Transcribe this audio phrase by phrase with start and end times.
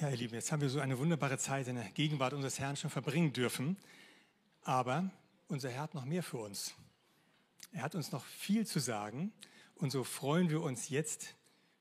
[0.00, 2.76] Ja, ihr Lieben, jetzt haben wir so eine wunderbare Zeit in der Gegenwart unseres Herrn
[2.76, 3.76] schon verbringen dürfen.
[4.62, 5.10] Aber
[5.48, 6.74] unser Herr hat noch mehr für uns.
[7.72, 9.32] Er hat uns noch viel zu sagen.
[9.74, 11.34] Und so freuen wir uns jetzt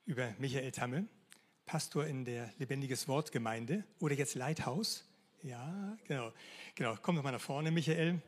[0.05, 1.07] über Michael Tamme,
[1.65, 5.05] Pastor in der Lebendiges Wort Gemeinde oder jetzt Leithaus.
[5.41, 6.33] Ja, genau.
[6.75, 6.97] Genau.
[7.01, 8.21] Komm doch mal nach vorne, Michael.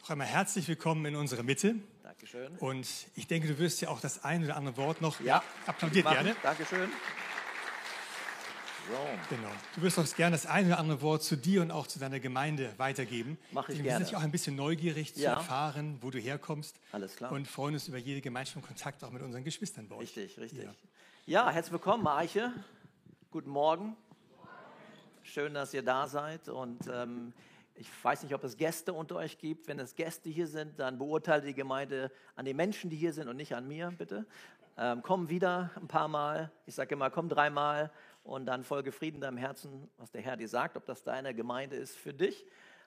[0.00, 1.74] Noch einmal herzlich willkommen in unserer Mitte.
[2.04, 2.56] Dankeschön.
[2.58, 2.86] Und
[3.16, 5.42] ich denke, du wirst ja auch das ein oder andere Wort noch Ja.
[5.66, 6.36] applaudiert gerne.
[6.44, 6.90] Dankeschön.
[9.30, 9.48] Genau.
[9.74, 12.20] Du wirst uns gerne das eine oder andere Wort zu dir und auch zu deiner
[12.20, 13.36] Gemeinde weitergeben.
[13.50, 13.98] Mach ich gerne.
[14.00, 15.34] Wir sind auch ein bisschen neugierig zu Ja.
[15.34, 16.78] erfahren, wo du herkommst.
[16.92, 17.32] Alles klar.
[17.32, 20.16] Und freuen uns über jede Gemeinschaft und Kontakt auch mit unseren Geschwistern bei euch.
[20.16, 20.64] richtig, richtig.
[20.64, 20.74] Ja.
[21.26, 22.52] Ja, herzlich willkommen, Marche.
[23.32, 23.96] Guten Morgen.
[25.24, 26.48] Schön, dass ihr da seid.
[26.48, 27.32] Und ähm,
[27.74, 29.66] ich weiß nicht, ob es Gäste unter euch gibt.
[29.66, 33.26] Wenn es Gäste hier sind, dann beurteile die Gemeinde an den Menschen, die hier sind
[33.26, 34.24] und nicht an mir, bitte.
[34.78, 36.52] Ähm, komm wieder ein paar Mal.
[36.66, 37.90] Ich sage immer, komm dreimal
[38.26, 41.76] und dann folge Frieden deinem Herzen, was der Herr dir sagt, ob das deine Gemeinde
[41.76, 42.44] ist für dich.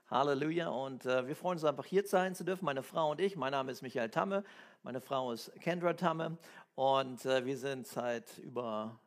[0.10, 0.68] Halleluja.
[0.68, 3.38] Und äh, wir freuen uns einfach hier sein zu dürfen, meine Frau und ich.
[3.38, 4.44] Mein Name ist Michael Tamme,
[4.84, 6.38] meine Frau ist Kendra Tamme
[6.76, 9.00] und äh, wir sind seit über,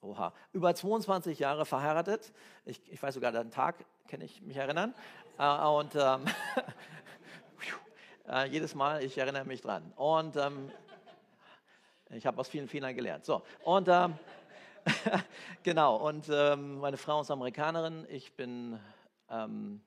[0.00, 2.32] oha, über 22 Jahre verheiratet.
[2.64, 4.94] Ich, ich weiß sogar den Tag, kann ich mich erinnern.
[5.38, 6.24] Äh, und ähm,
[8.28, 9.92] äh, jedes Mal, ich erinnere mich dran.
[9.94, 10.72] Und ähm,
[12.10, 13.24] ich habe aus vielen Fehlern gelernt.
[13.24, 14.18] So, und ähm,
[15.62, 18.06] genau, und ähm, meine Frau ist Amerikanerin.
[18.08, 18.78] Ich bin
[19.30, 19.80] ähm,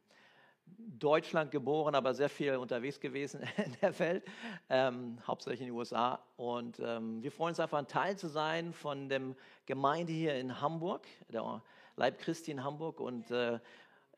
[0.65, 4.23] Deutschland geboren, aber sehr viel unterwegs gewesen in der Welt,
[4.69, 6.19] ähm, hauptsächlich in den USA.
[6.37, 9.21] Und ähm, wir freuen uns einfach, ein Teil zu sein von der
[9.65, 11.61] Gemeinde hier in Hamburg, der
[11.95, 12.99] Leib Christi in Hamburg.
[12.99, 13.59] Und äh,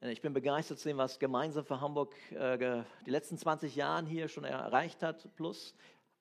[0.01, 4.27] ich bin begeistert zu sehen, was gemeinsam für Hamburg äh, die letzten 20 Jahre hier
[4.27, 5.75] schon erreicht hat, plus.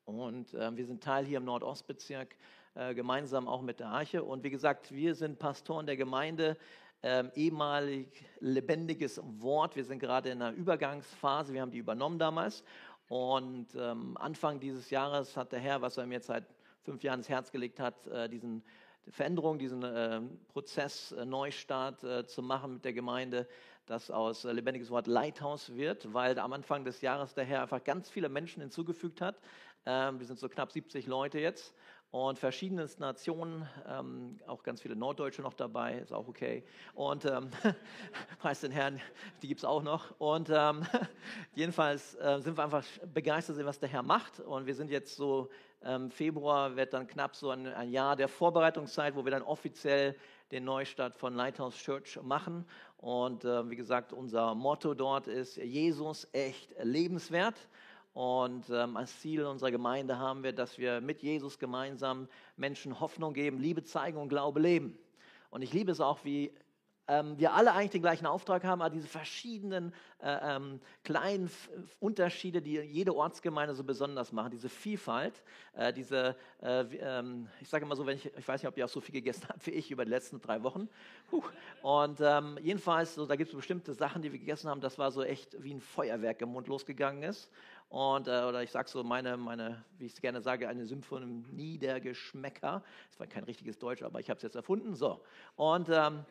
[0.05, 2.37] Und äh, wir sind Teil hier im Nordostbezirk,
[2.75, 4.23] äh, gemeinsam auch mit der Arche.
[4.23, 6.57] Und wie gesagt, wir sind Pastoren der Gemeinde,
[7.03, 9.75] ähm, ehemalig lebendiges Wort.
[9.75, 12.63] Wir sind gerade in einer Übergangsphase, wir haben die übernommen damals.
[13.09, 16.45] Und ähm, Anfang dieses Jahres hat der Herr, was er mir seit
[16.83, 18.63] fünf Jahren ins Herz gelegt hat, äh, diesen
[19.09, 23.49] Veränderung, diesen äh, Prozess, äh, Neustart äh, zu machen mit der Gemeinde,
[23.87, 27.83] das aus äh, lebendiges Wort Leithaus wird, weil am Anfang des Jahres der Herr einfach
[27.83, 29.41] ganz viele Menschen hinzugefügt hat.
[29.87, 31.75] Ähm, wir sind so knapp 70 Leute jetzt
[32.11, 36.65] und verschiedene Nationen, ähm, auch ganz viele Norddeutsche noch dabei, ist auch okay.
[36.95, 37.51] Und ähm,
[38.41, 39.01] preis den Herrn,
[39.43, 40.19] die gibt es auch noch.
[40.19, 40.85] Und ähm,
[41.55, 42.85] jedenfalls äh, sind wir einfach
[43.15, 44.41] begeistert, was der Herr macht.
[44.41, 45.51] Und wir sind jetzt so,
[45.83, 50.17] ähm, Februar wird dann knapp so ein, ein Jahr der Vorbereitungszeit, wo wir dann offiziell
[50.51, 52.67] den Neustart von Lighthouse Church machen.
[52.97, 57.55] Und äh, wie gesagt, unser Motto dort ist Jesus echt lebenswert.
[58.13, 63.35] Und ähm, als Ziel unserer Gemeinde haben wir, dass wir mit Jesus gemeinsam Menschen Hoffnung
[63.35, 64.99] geben, Liebe zeigen und Glaube leben.
[65.51, 66.53] Und ich liebe es auch, wie
[67.11, 71.69] ähm, wir alle eigentlich den gleichen Auftrag haben, aber diese verschiedenen äh, ähm, kleinen F
[71.99, 75.43] Unterschiede, die jede Ortsgemeinde so besonders machen, diese Vielfalt,
[75.75, 78.85] äh, diese, äh, ähm, ich sage immer so, wenn ich, ich weiß nicht, ob ihr
[78.85, 80.89] auch so viel gegessen habt wie ich über die letzten drei Wochen.
[81.31, 81.43] Puh.
[81.83, 85.11] Und ähm, jedenfalls, so, da gibt es bestimmte Sachen, die wir gegessen haben, das war
[85.11, 87.51] so echt wie ein Feuerwerk im Mund losgegangen ist.
[87.91, 91.77] Und, äh, oder ich sage so, meine, meine, wie ich es gerne sage, eine Symphonie
[91.77, 92.85] der Geschmäcker.
[93.09, 94.95] Das war kein richtiges Deutsch, aber ich habe es jetzt erfunden.
[94.95, 95.21] So.
[95.57, 96.25] Und ähm,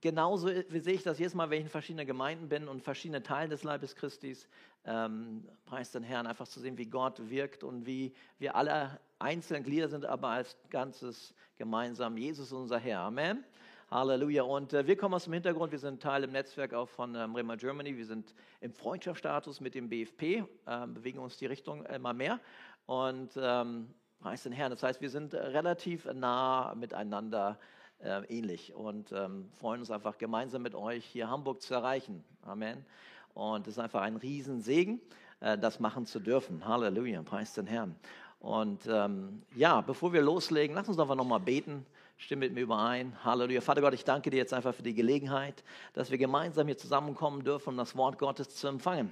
[0.00, 3.50] genauso sehe ich das jedes Mal, wenn ich in verschiedenen Gemeinden bin und verschiedene Teile
[3.50, 4.48] des Leibes Christis,
[4.86, 9.62] ähm, preis den Herrn, einfach zu sehen, wie Gott wirkt und wie wir alle einzelne
[9.62, 12.16] Glieder sind, aber als Ganzes gemeinsam.
[12.16, 13.00] Jesus unser Herr.
[13.00, 13.44] Amen.
[13.92, 14.42] Halleluja.
[14.42, 17.34] Und äh, wir kommen aus dem Hintergrund, wir sind Teil im Netzwerk auch von ähm,
[17.34, 17.94] Rema Germany.
[17.94, 22.40] Wir sind im Freundschaftsstatus mit dem BFP, ähm, bewegen uns die Richtung immer mehr.
[22.86, 23.88] Und ähm,
[24.18, 24.70] preis den Herrn.
[24.70, 27.58] Das heißt, wir sind äh, relativ nah miteinander
[27.98, 32.24] äh, ähnlich und ähm, freuen uns einfach gemeinsam mit euch hier Hamburg zu erreichen.
[32.42, 32.86] Amen.
[33.34, 35.02] Und es ist einfach ein Riesensegen,
[35.40, 36.66] äh, das machen zu dürfen.
[36.66, 37.94] Halleluja, preis den Herrn.
[38.40, 41.84] Und ähm, ja, bevor wir loslegen, lass uns einfach nochmal beten.
[42.16, 43.16] Stimme mit mir überein.
[43.24, 43.60] Halleluja.
[43.60, 47.42] Vater Gott, ich danke dir jetzt einfach für die Gelegenheit, dass wir gemeinsam hier zusammenkommen
[47.44, 49.10] dürfen, um das Wort Gottes zu empfangen.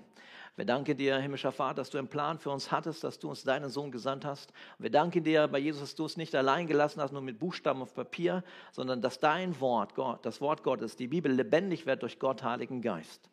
[0.57, 3.45] Wir danken dir, himmlischer Vater, dass du einen Plan für uns hattest, dass du uns
[3.45, 4.53] deinen Sohn gesandt hast.
[4.79, 7.81] Wir danken dir bei Jesus, dass du es nicht allein gelassen hast, nur mit Buchstaben
[7.81, 8.43] auf Papier,
[8.73, 12.83] sondern dass dein Wort, Gott, das Wort Gottes, die Bibel lebendig wird durch Gott, Heiligen
[12.83, 13.31] Geist.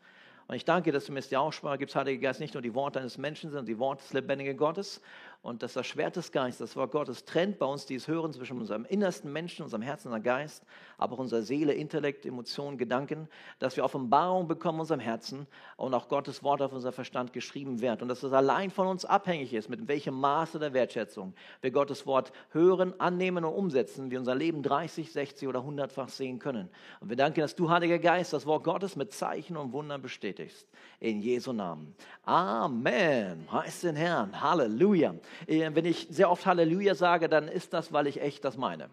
[0.47, 2.73] Und ich danke, dass du mir jetzt die Aussprache gibst, Heiliger Geist, nicht nur die
[2.73, 5.01] Worte eines Menschen, sondern die Worte des lebendigen Gottes.
[5.41, 8.59] Und dass das Schwert des Geistes, das Wort Gottes, trennt bei uns dieses Hören zwischen
[8.59, 10.63] unserem innersten Menschen, unserem Herzen, unserem Geist,
[10.97, 13.29] aber auch unserer Seele, Intellekt, Emotionen, Gedanken,
[13.59, 15.47] dass wir Offenbarung bekommen in unserem Herzen
[15.77, 18.01] und auch Gottes Wort auf unser Verstand geschrieben wird.
[18.01, 22.05] Und dass es allein von uns abhängig ist, mit welchem Maße der Wertschätzung wir Gottes
[22.05, 26.69] Wort hören, annehmen und umsetzen, wir unser Leben 30, 60 oder 100-fach sehen können.
[26.99, 30.67] Und wir danken, dass du, Heiliger Geist, das Wort Gottes mit Zeichen und Wundern bestätigst.
[30.99, 31.95] In Jesu Namen.
[32.23, 33.47] Amen.
[33.51, 34.41] Heißt den Herrn.
[34.41, 35.15] Halleluja.
[35.47, 38.89] Äh, wenn ich sehr oft Halleluja sage, dann ist das, weil ich echt das meine.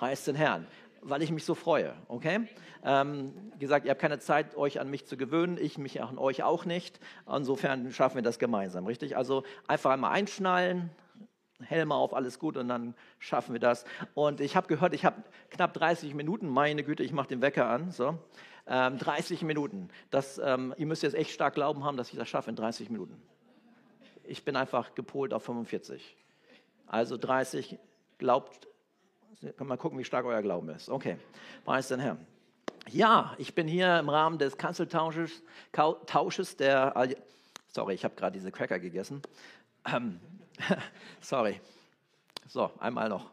[0.00, 0.66] heißt den Herrn,
[1.02, 2.48] weil ich mich so freue, okay?
[2.82, 6.42] Ähm, gesagt, ihr habt keine Zeit, euch an mich zu gewöhnen, ich mich an euch
[6.42, 6.98] auch nicht.
[7.30, 9.16] Insofern schaffen wir das gemeinsam, richtig?
[9.16, 10.90] Also einfach einmal einschnallen,
[11.62, 13.84] Helme auf, alles gut und dann schaffen wir das.
[14.14, 17.68] Und ich habe gehört, ich habe knapp 30 Minuten, meine Güte, ich mache den Wecker
[17.68, 18.18] an, so.
[18.66, 19.88] Ähm, 30 Minuten.
[20.10, 22.88] Das, ähm, ihr müsst jetzt echt stark glauben haben, dass ich das schaffe in 30
[22.88, 23.20] Minuten.
[24.30, 26.16] Ich bin einfach gepolt auf 45.
[26.86, 27.80] Also 30,
[28.16, 28.68] glaubt,
[29.56, 30.88] kann mal gucken, wie stark euer Glauben ist.
[30.88, 31.16] Okay,
[31.64, 32.24] preis den Herrn.
[32.88, 35.42] Ja, ich bin hier im Rahmen des Kanzeltausches,
[35.72, 37.08] Tausches der,
[37.66, 39.20] sorry, ich habe gerade diese Cracker gegessen.
[39.84, 40.20] Ähm,
[41.20, 41.60] sorry.
[42.46, 43.32] So, einmal noch.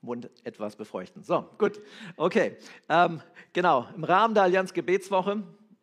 [0.00, 1.24] Mund etwas befeuchten.
[1.24, 1.80] So, gut.
[2.16, 2.56] Okay.
[2.88, 3.20] Ähm,
[3.52, 3.88] genau.
[3.96, 5.42] Im Rahmen der Allianz Gebetswoche,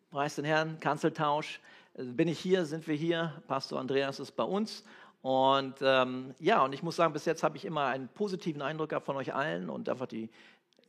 [0.10, 1.60] preis den Herrn, Kanzeltausch,
[1.96, 3.42] bin ich hier, sind wir hier.
[3.48, 4.84] Pastor Andreas ist bei uns.
[5.22, 8.90] Und ähm, ja, und ich muss sagen, bis jetzt habe ich immer einen positiven Eindruck
[8.90, 10.30] gehabt von euch allen und einfach die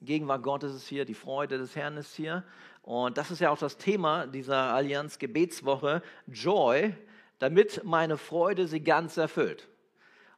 [0.00, 2.44] Gegenwart Gottes ist hier, die Freude des Herrn ist hier.
[2.82, 6.94] Und das ist ja auch das Thema dieser Allianz Gebetswoche, Joy,
[7.38, 9.68] damit meine Freude sie ganz erfüllt.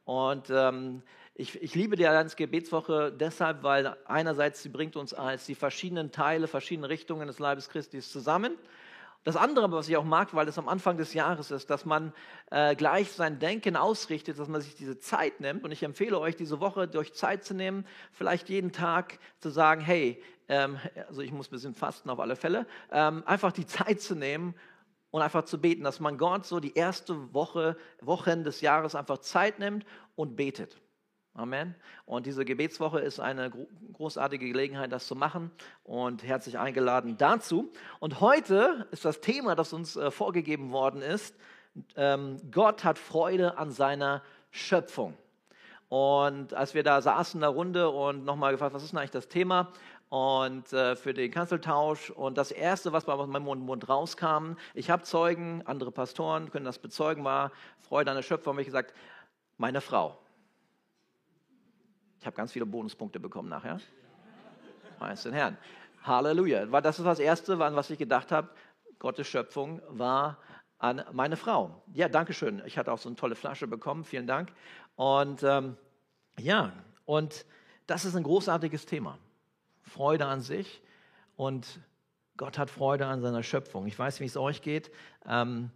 [0.04, 1.02] Und ähm,
[1.34, 6.10] ich, ich, liebe die Allianz Gebetswoche deshalb, weil einerseits sie bringt uns als die verschiedenen
[6.10, 8.56] Teile, verschiedene Richtungen des Leibes Christi zusammen
[9.24, 12.12] das andere, was ich auch mag, weil es am Anfang des Jahres ist, dass man
[12.50, 15.64] äh, gleich sein Denken ausrichtet, dass man sich diese Zeit nimmt.
[15.64, 19.80] Und ich empfehle euch, diese Woche durch Zeit zu nehmen, vielleicht jeden Tag zu sagen,
[19.80, 20.78] hey, ähm,
[21.08, 24.54] also ich muss ein bisschen fasten auf alle Fälle, ähm, einfach die Zeit zu nehmen
[25.10, 29.18] und einfach zu beten, dass man Gott so die erste Woche, Wochen des Jahres einfach
[29.18, 29.86] Zeit nimmt
[30.16, 30.80] und betet.
[31.36, 31.74] Amen.
[32.06, 33.50] Und diese Gebetswoche ist eine
[33.92, 35.50] großartige Gelegenheit, das zu machen
[35.82, 37.72] und herzlich eingeladen dazu.
[37.98, 41.34] Und heute ist das Thema, das uns äh, vorgegeben worden ist,
[41.96, 44.22] ähm, Gott hat Freude an seiner
[44.52, 45.14] Schöpfung.
[45.88, 49.10] Und als wir da saßen in der Runde und nochmal gefragt, was ist denn eigentlich
[49.10, 49.72] das Thema?
[50.10, 52.10] Und äh, für den Kanzeltausch.
[52.10, 56.78] Und das Erste, was bei meinem Mund, rauskam, ich habe Zeugen, andere Pastoren können das
[56.78, 58.54] bezeugen, war Freude an der Schöpfung.
[58.54, 58.94] Und ich gesagt,
[59.58, 60.16] meine Frau.
[62.24, 63.78] Ich habe ganz viele Bonuspunkte bekommen nachher.
[64.98, 65.58] Preis den Herrn.
[66.04, 66.64] Halleluja.
[66.80, 68.48] Das ist das Erste, an was ich gedacht habe.
[68.98, 70.38] Gottes Schöpfung war
[70.78, 71.82] an meine Frau.
[71.92, 72.62] Ja, danke schön.
[72.64, 74.04] Ich hatte auch so eine tolle Flasche bekommen.
[74.04, 74.54] Vielen Dank.
[74.96, 75.76] Und ähm,
[76.38, 76.72] ja,
[77.04, 77.44] und
[77.86, 79.18] das ist ein großartiges Thema.
[79.82, 80.80] Freude an sich
[81.36, 81.78] und
[82.38, 83.86] Gott hat Freude an seiner Schöpfung.
[83.86, 84.90] Ich weiß, wie es euch geht.
[85.26, 85.70] Ähm,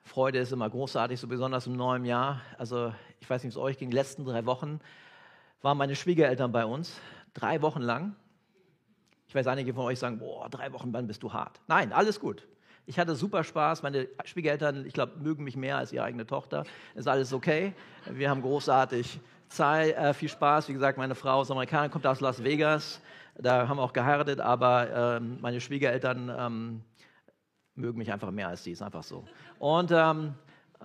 [0.00, 2.40] Freude ist immer großartig, so besonders im neuen Jahr.
[2.56, 3.90] Also ich weiß nicht, wie es euch ging.
[3.90, 4.80] Die letzten drei Wochen
[5.64, 7.00] waren meine Schwiegereltern bei uns,
[7.32, 8.14] drei Wochen lang.
[9.26, 11.60] Ich weiß, einige von euch sagen, boah, drei Wochen, wann bist du hart?
[11.66, 12.46] Nein, alles gut.
[12.86, 13.82] Ich hatte super Spaß.
[13.82, 16.64] Meine Schwiegereltern, ich glaube, mögen mich mehr als ihre eigene Tochter.
[16.94, 17.72] Ist alles okay.
[18.04, 19.18] Wir haben großartig
[19.48, 20.68] Zeit, äh, viel Spaß.
[20.68, 23.00] Wie gesagt, meine Frau ist Amerikanerin, kommt aus Las Vegas.
[23.34, 26.80] Da haben wir auch geheiratet, aber ähm, meine Schwiegereltern ähm,
[27.74, 28.72] mögen mich einfach mehr als die.
[28.72, 29.24] Ist einfach so.
[29.58, 30.34] Und ähm,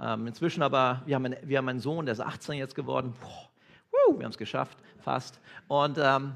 [0.02, 3.14] ähm inzwischen aber, wir haben, einen, wir haben einen Sohn, der ist 18 jetzt geworden.
[3.20, 3.49] Boah,
[3.92, 5.40] wir haben es geschafft, fast.
[5.68, 6.34] Und ähm,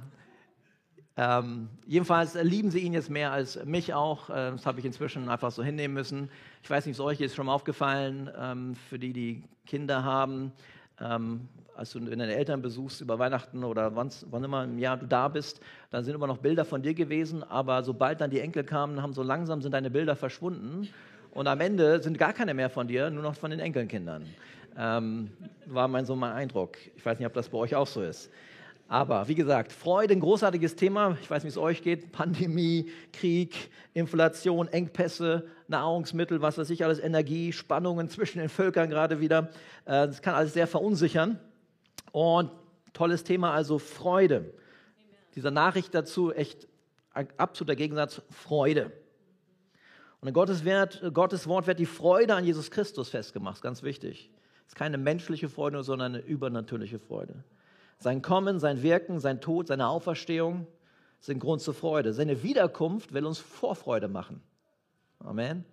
[1.16, 4.30] ähm, jedenfalls lieben sie ihn jetzt mehr als mich auch.
[4.30, 6.30] Äh, das habe ich inzwischen einfach so hinnehmen müssen.
[6.64, 10.52] Ich weiß nicht, euch ist schon mal aufgefallen, ähm, für die, die Kinder haben,
[11.00, 15.08] ähm, als du deine Eltern besuchst über Weihnachten oder wann, wann immer im Jahr du
[15.08, 15.60] da bist,
[15.92, 19.14] dann sind immer noch Bilder von dir gewesen, aber sobald dann die Enkel kamen, haben
[19.14, 20.88] so langsam sind deine Bilder verschwunden
[21.32, 24.26] und am Ende sind gar keine mehr von dir, nur noch von den Enkelkindern.
[24.78, 25.32] Ähm,
[25.66, 26.78] war mein so mein Eindruck.
[26.96, 28.32] Ich weiß nicht, ob das bei euch auch so ist.
[28.88, 31.18] Aber wie gesagt, Freude, ein großartiges Thema.
[31.22, 32.12] Ich weiß nicht, wie es euch geht.
[32.12, 39.20] Pandemie, Krieg, Inflation, Engpässe, Nahrungsmittel, was weiß ich alles, Energie, Spannungen zwischen den Völkern gerade
[39.20, 39.50] wieder.
[39.86, 41.40] Äh, das kann alles sehr verunsichern.
[42.12, 42.52] Und
[42.94, 44.54] tolles Thema, also Freude.
[45.36, 46.68] Dieser Nachricht dazu echt
[47.14, 48.92] ein absoluter Gegensatz, Freude.
[50.20, 54.30] Und in Gottes, Wert, Gottes Wort wird die Freude an Jesus Christus festgemacht, ganz wichtig.
[54.66, 57.44] Es ist keine menschliche Freude, sondern eine übernatürliche Freude.
[58.00, 60.68] Sein Kommen, sein Wirken, sein Tod, seine Auferstehung
[61.20, 62.14] sind Grund zur Freude.
[62.14, 64.42] Seine Wiederkunft will uns Vorfreude machen.
[65.20, 65.64] Amen.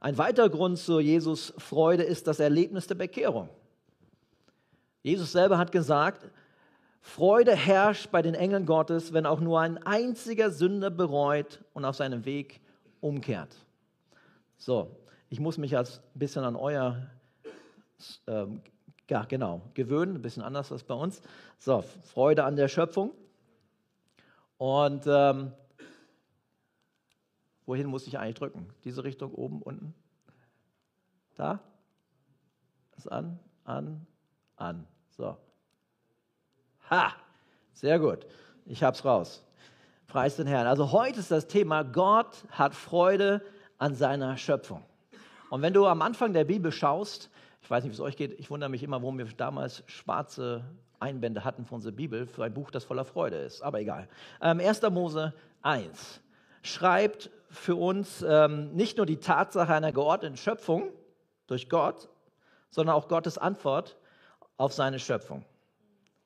[0.00, 3.48] Ein weiterer Grund zur Jesus Freude ist das Erlebnis der Bekehrung.
[5.02, 6.28] Jesus selber hat gesagt,
[7.00, 11.96] Freude herrscht bei den Engeln Gottes, wenn auch nur ein einziger Sünder bereut und auf
[11.96, 12.60] seinem Weg
[13.00, 13.54] umkehrt.
[14.56, 14.96] So,
[15.28, 17.10] ich muss mich als ein bisschen an euer,
[18.26, 18.60] ähm,
[19.08, 21.20] ja genau, gewöhnen, ein bisschen anders als bei uns.
[21.58, 23.12] So, Freude an der Schöpfung.
[24.56, 25.52] Und ähm,
[27.66, 28.68] wohin muss ich eigentlich drücken?
[28.84, 29.94] Diese Richtung, oben, unten?
[31.34, 31.60] Da?
[32.96, 34.06] Ist an, an,
[34.56, 34.86] an.
[35.16, 35.36] So.
[36.90, 37.12] Ha!
[37.72, 38.26] Sehr gut.
[38.66, 39.44] Ich hab's raus.
[40.06, 40.66] Preis den Herrn.
[40.66, 43.42] Also heute ist das Thema, Gott hat Freude
[43.78, 44.82] an seiner Schöpfung.
[45.50, 47.30] Und wenn du am Anfang der Bibel schaust,
[47.64, 50.64] ich weiß nicht, wie es euch geht, ich wundere mich immer, warum wir damals schwarze
[51.00, 53.62] Einbände hatten für unsere Bibel, für ein Buch, das voller Freude ist.
[53.62, 54.06] Aber egal.
[54.42, 54.82] Ähm, 1.
[54.90, 56.20] Mose 1
[56.62, 60.90] schreibt für uns ähm, nicht nur die Tatsache einer geordneten Schöpfung
[61.46, 62.10] durch Gott,
[62.68, 63.96] sondern auch Gottes Antwort
[64.58, 65.42] auf seine Schöpfung.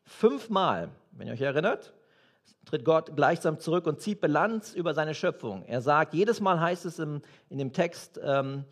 [0.03, 1.95] Fünfmal, wenn ihr euch erinnert,
[2.65, 5.65] tritt Gott gleichsam zurück und zieht Bilanz über seine Schöpfung.
[5.67, 8.65] Er sagt, jedes Mal heißt es im, in dem Text, ähm,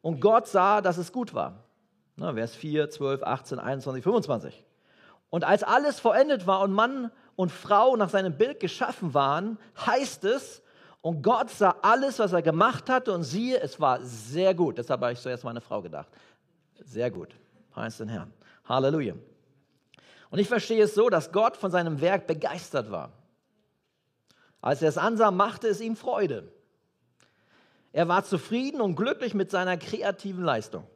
[0.00, 1.65] und Gott sah, dass es gut war.
[2.16, 4.64] Na, Vers 4, 12, 18, 21, 25.
[5.30, 10.24] Und als alles vollendet war und Mann und Frau nach seinem Bild geschaffen waren, heißt
[10.24, 10.62] es,
[11.02, 14.78] und Gott sah alles, was er gemacht hatte, und siehe, es war sehr gut.
[14.78, 16.08] Deshalb habe ich zuerst meine Frau gedacht.
[16.80, 17.36] Sehr gut.
[17.70, 18.32] Preis den Herrn.
[18.64, 19.14] Halleluja.
[20.30, 23.12] Und ich verstehe es so, dass Gott von seinem Werk begeistert war.
[24.60, 26.50] Als er es ansah, machte es ihm Freude.
[27.92, 30.86] Er war zufrieden und glücklich mit seiner kreativen Leistung.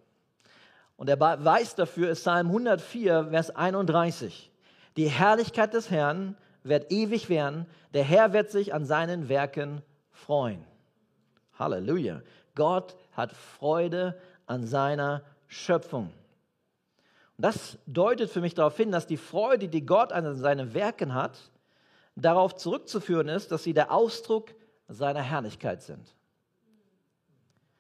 [1.00, 4.50] Und der Beweis dafür ist Psalm 104, Vers 31.
[4.98, 7.64] Die Herrlichkeit des Herrn wird ewig werden.
[7.94, 9.80] Der Herr wird sich an seinen Werken
[10.10, 10.62] freuen.
[11.58, 12.20] Halleluja.
[12.54, 16.12] Gott hat Freude an seiner Schöpfung.
[17.38, 21.14] Und das deutet für mich darauf hin, dass die Freude, die Gott an seinen Werken
[21.14, 21.50] hat,
[22.14, 24.52] darauf zurückzuführen ist, dass sie der Ausdruck
[24.86, 26.14] seiner Herrlichkeit sind.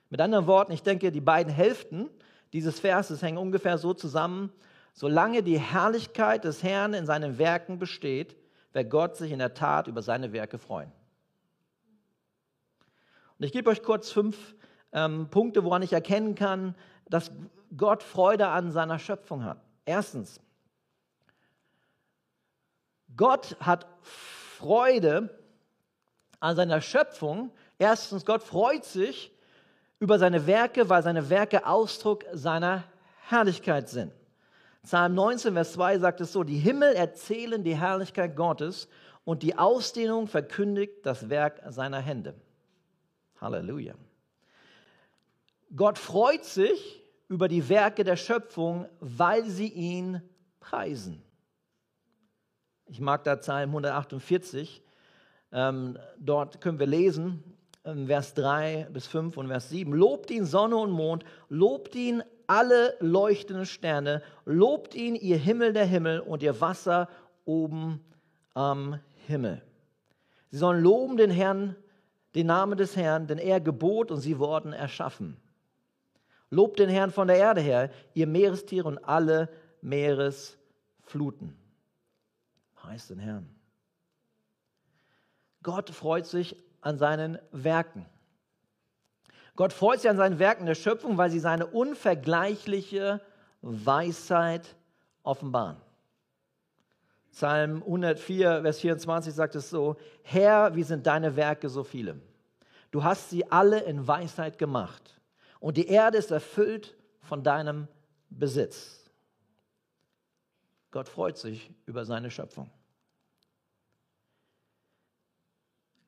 [0.08, 2.08] Mit anderen Worten, ich denke, die beiden Hälften
[2.52, 4.52] dieses Verses hängen ungefähr so zusammen,
[4.92, 8.36] solange die Herrlichkeit des Herrn in seinen Werken besteht,
[8.72, 10.92] wird Gott sich in der Tat über seine Werke freuen.
[13.38, 14.54] Und ich gebe euch kurz fünf
[14.92, 16.74] ähm, Punkte, woran ich erkennen kann,
[17.08, 17.30] dass
[17.76, 19.60] Gott Freude an seiner Schöpfung hat.
[19.84, 20.40] Erstens,
[23.16, 25.38] Gott hat Freude
[26.38, 27.52] an seiner Schöpfung.
[27.78, 29.32] Erstens, Gott freut sich
[30.00, 32.84] über seine Werke, weil seine Werke Ausdruck seiner
[33.28, 34.12] Herrlichkeit sind.
[34.82, 38.88] Psalm 19, Vers 2 sagt es so, die Himmel erzählen die Herrlichkeit Gottes
[39.24, 42.34] und die Ausdehnung verkündigt das Werk seiner Hände.
[43.40, 43.94] Halleluja.
[45.76, 50.22] Gott freut sich über die Werke der Schöpfung, weil sie ihn
[50.60, 51.22] preisen.
[52.86, 54.82] Ich mag da Psalm 148.
[55.52, 57.44] Ähm, dort können wir lesen,
[57.82, 59.92] Vers 3 bis 5 und Vers 7.
[59.94, 65.86] Lobt ihn Sonne und Mond, lobt ihn alle leuchtenden Sterne, lobt ihn ihr Himmel der
[65.86, 67.08] Himmel und ihr Wasser
[67.44, 68.04] oben
[68.52, 69.62] am Himmel.
[70.50, 71.74] Sie sollen loben den Herrn,
[72.34, 75.36] den Namen des Herrn, denn er gebot und sie wurden erschaffen.
[76.50, 79.48] Lobt den Herrn von der Erde her, ihr Meerestiere und alle
[79.80, 81.56] Meeresfluten.
[82.82, 83.48] Heißt den Herrn.
[85.62, 88.06] Gott freut sich an seinen Werken.
[89.56, 93.20] Gott freut sich an seinen Werken der Schöpfung, weil sie seine unvergleichliche
[93.62, 94.74] Weisheit
[95.22, 95.76] offenbaren.
[97.32, 102.20] Psalm 104, Vers 24 sagt es so, Herr, wie sind deine Werke so viele?
[102.90, 105.20] Du hast sie alle in Weisheit gemacht
[105.60, 107.86] und die Erde ist erfüllt von deinem
[108.30, 109.10] Besitz.
[110.90, 112.68] Gott freut sich über seine Schöpfung.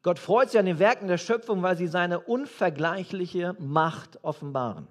[0.02, 4.88] Gott freut sich an den Werken der Schöpfung, weil sie seine unvergleichliche Macht offenbaren.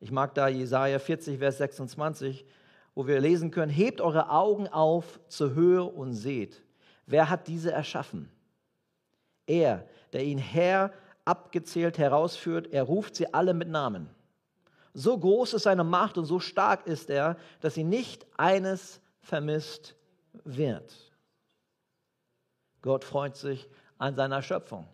[0.00, 2.46] Ich mag da Jesaja 40, Vers 26,
[2.94, 6.62] wo wir lesen können: Hebt eure Augen auf zur Höhe und seht,
[7.06, 8.30] wer hat diese erschaffen?
[9.46, 10.92] Er, der ihn Herr
[11.26, 14.08] abgezählt herausführt, er ruft sie alle mit Namen.
[14.94, 19.94] So groß ist seine Macht und so stark ist er, dass sie nicht eines vermisst
[20.44, 20.94] wird.
[22.80, 23.68] Gott freut sich
[23.98, 24.86] an seiner Schöpfung.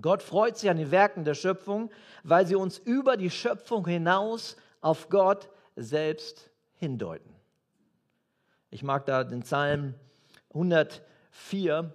[0.00, 1.90] Gott freut sich an den Werken der Schöpfung,
[2.22, 7.34] weil sie uns über die Schöpfung hinaus auf Gott selbst hindeuten.
[8.70, 9.94] Ich mag da den Psalm
[10.50, 11.92] 104,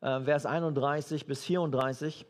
[0.00, 2.24] äh, Vers 31 bis 34.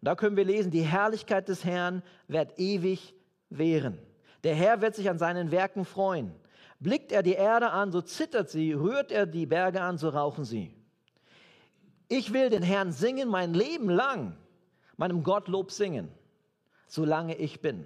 [0.00, 3.14] Und Da können wir lesen, die Herrlichkeit des Herrn wird ewig
[3.50, 3.98] währen.
[4.44, 6.34] Der Herr wird sich an seinen Werken freuen.
[6.78, 10.44] Blickt er die Erde an, so zittert sie, rührt er die Berge an, so rauchen
[10.44, 10.74] sie.
[12.16, 14.36] Ich will den Herrn singen mein Leben lang,
[14.96, 16.12] meinem Gott Lob singen,
[16.86, 17.84] solange ich bin.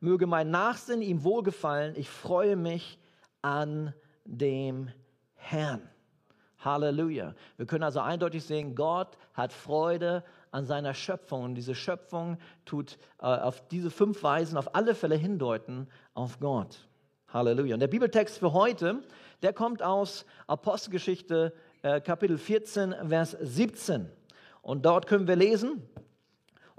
[0.00, 2.98] Möge mein Nachsinn ihm wohlgefallen, ich freue mich
[3.42, 3.92] an
[4.24, 4.88] dem
[5.34, 5.86] Herrn.
[6.60, 7.34] Halleluja.
[7.58, 11.44] Wir können also eindeutig sehen, Gott hat Freude an seiner Schöpfung.
[11.44, 16.88] Und diese Schöpfung tut äh, auf diese fünf Weisen auf alle Fälle hindeuten auf Gott.
[17.28, 17.74] Halleluja.
[17.74, 19.02] Und der Bibeltext für heute,
[19.42, 24.08] der kommt aus Apostelgeschichte äh, Kapitel 14, Vers 17.
[24.62, 25.82] Und dort können wir lesen,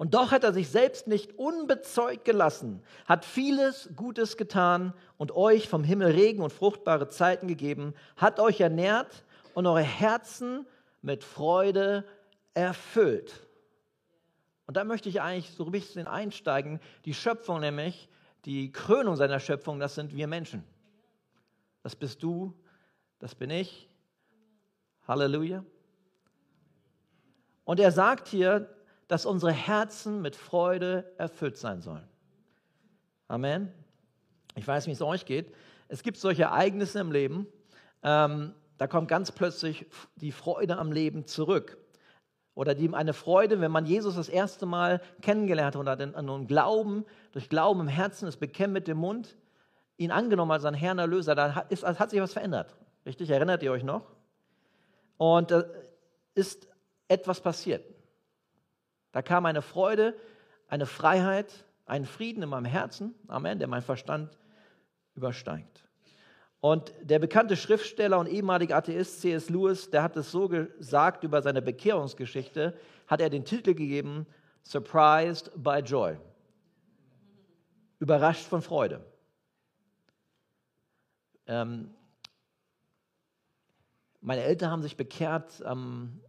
[0.02, 5.70] und doch hat er sich selbst nicht unbezeugt gelassen, hat vieles Gutes getan und euch
[5.70, 10.66] vom Himmel Regen und fruchtbare Zeiten gegeben, hat euch ernährt und eure Herzen
[11.04, 12.04] mit Freude
[12.56, 13.48] erfüllt.
[14.66, 16.80] Und da möchte ich eigentlich so ein bisschen einsteigen.
[17.06, 18.10] Die Schöpfung nämlich,
[18.46, 20.64] die Krönung seiner Schöpfung, das sind wir Menschen.
[21.84, 22.56] Das bist du,
[23.20, 23.91] das bin ich.
[25.12, 25.64] Halleluja.
[27.64, 28.70] Und er sagt hier,
[29.08, 32.08] dass unsere Herzen mit Freude erfüllt sein sollen.
[33.28, 33.72] Amen.
[34.56, 35.54] Ich weiß, wie es euch geht.
[35.90, 37.48] Es gibt solche Ereignisse im Leben,
[38.04, 41.78] ähm, da kommt ganz plötzlich die Freude am Leben zurück.
[42.56, 47.06] Oder die, eine Freude, wenn man Jesus das erste Mal kennengelernt hat und an Glauben,
[47.32, 49.38] durch Glauben im Herzen, das Bekennen mit dem Mund,
[49.98, 52.76] ihn angenommen als seinen Herrn Erlöser, da hat, ist, hat sich was verändert.
[53.06, 53.30] Richtig?
[53.30, 54.04] Erinnert ihr euch noch?
[55.22, 55.66] Und da
[56.34, 56.68] ist
[57.08, 57.86] etwas passiert.
[59.12, 60.16] Da kam eine Freude,
[60.68, 64.36] eine Freiheit, ein Frieden in meinem Herzen, Amen, der mein Verstand
[65.14, 65.88] übersteigt.
[66.60, 69.52] Und der bekannte Schriftsteller und ehemalige Atheist C.S.
[69.52, 72.76] Lewis, der hat es so gesagt über seine Bekehrungsgeschichte,
[73.06, 74.26] hat er den Titel gegeben,
[74.64, 76.18] Surprised by Joy.
[78.00, 79.06] Überrascht von Freude.
[81.46, 81.94] Ähm,
[84.22, 86.22] meine Eltern haben sich bekehrt ähm,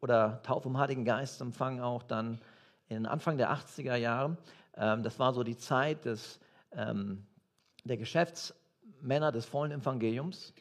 [0.00, 2.40] oder Taufe im Heiligen Geist empfangen auch dann
[2.88, 4.36] in Anfang der 80er Jahre.
[4.76, 6.38] Ähm, das war so die Zeit des,
[6.72, 7.26] ähm,
[7.84, 8.54] der Geschäfts-
[9.00, 10.54] Männer des vollen Evangeliums.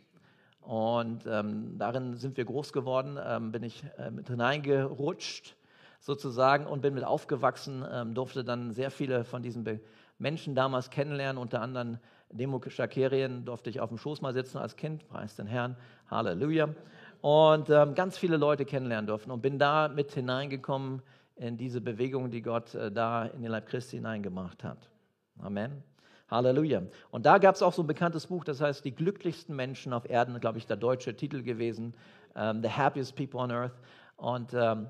[0.61, 5.55] Und ähm, darin sind wir groß geworden, ähm, bin ich äh, mit hineingerutscht
[5.99, 9.79] sozusagen und bin mit aufgewachsen, ähm, durfte dann sehr viele von diesen Be
[10.17, 11.97] Menschen damals kennenlernen, unter anderem
[12.29, 15.75] Demo Shakerien durfte ich auf dem Schoß mal sitzen als Kind, preis den Herrn,
[16.09, 16.69] Halleluja.
[17.21, 21.01] Und ähm, ganz viele Leute kennenlernen dürfen und bin da mit hineingekommen
[21.35, 24.89] in diese Bewegung, die Gott äh, da in den Leib Christi hineingemacht hat.
[25.39, 25.83] Amen.
[26.29, 26.83] Halleluja.
[27.11, 30.09] Und da gab es auch so ein bekanntes Buch, das heißt Die glücklichsten Menschen auf
[30.09, 31.95] Erden, glaube ich, der deutsche Titel gewesen,
[32.35, 33.75] ähm, The Happiest People on Earth.
[34.17, 34.89] Und ähm,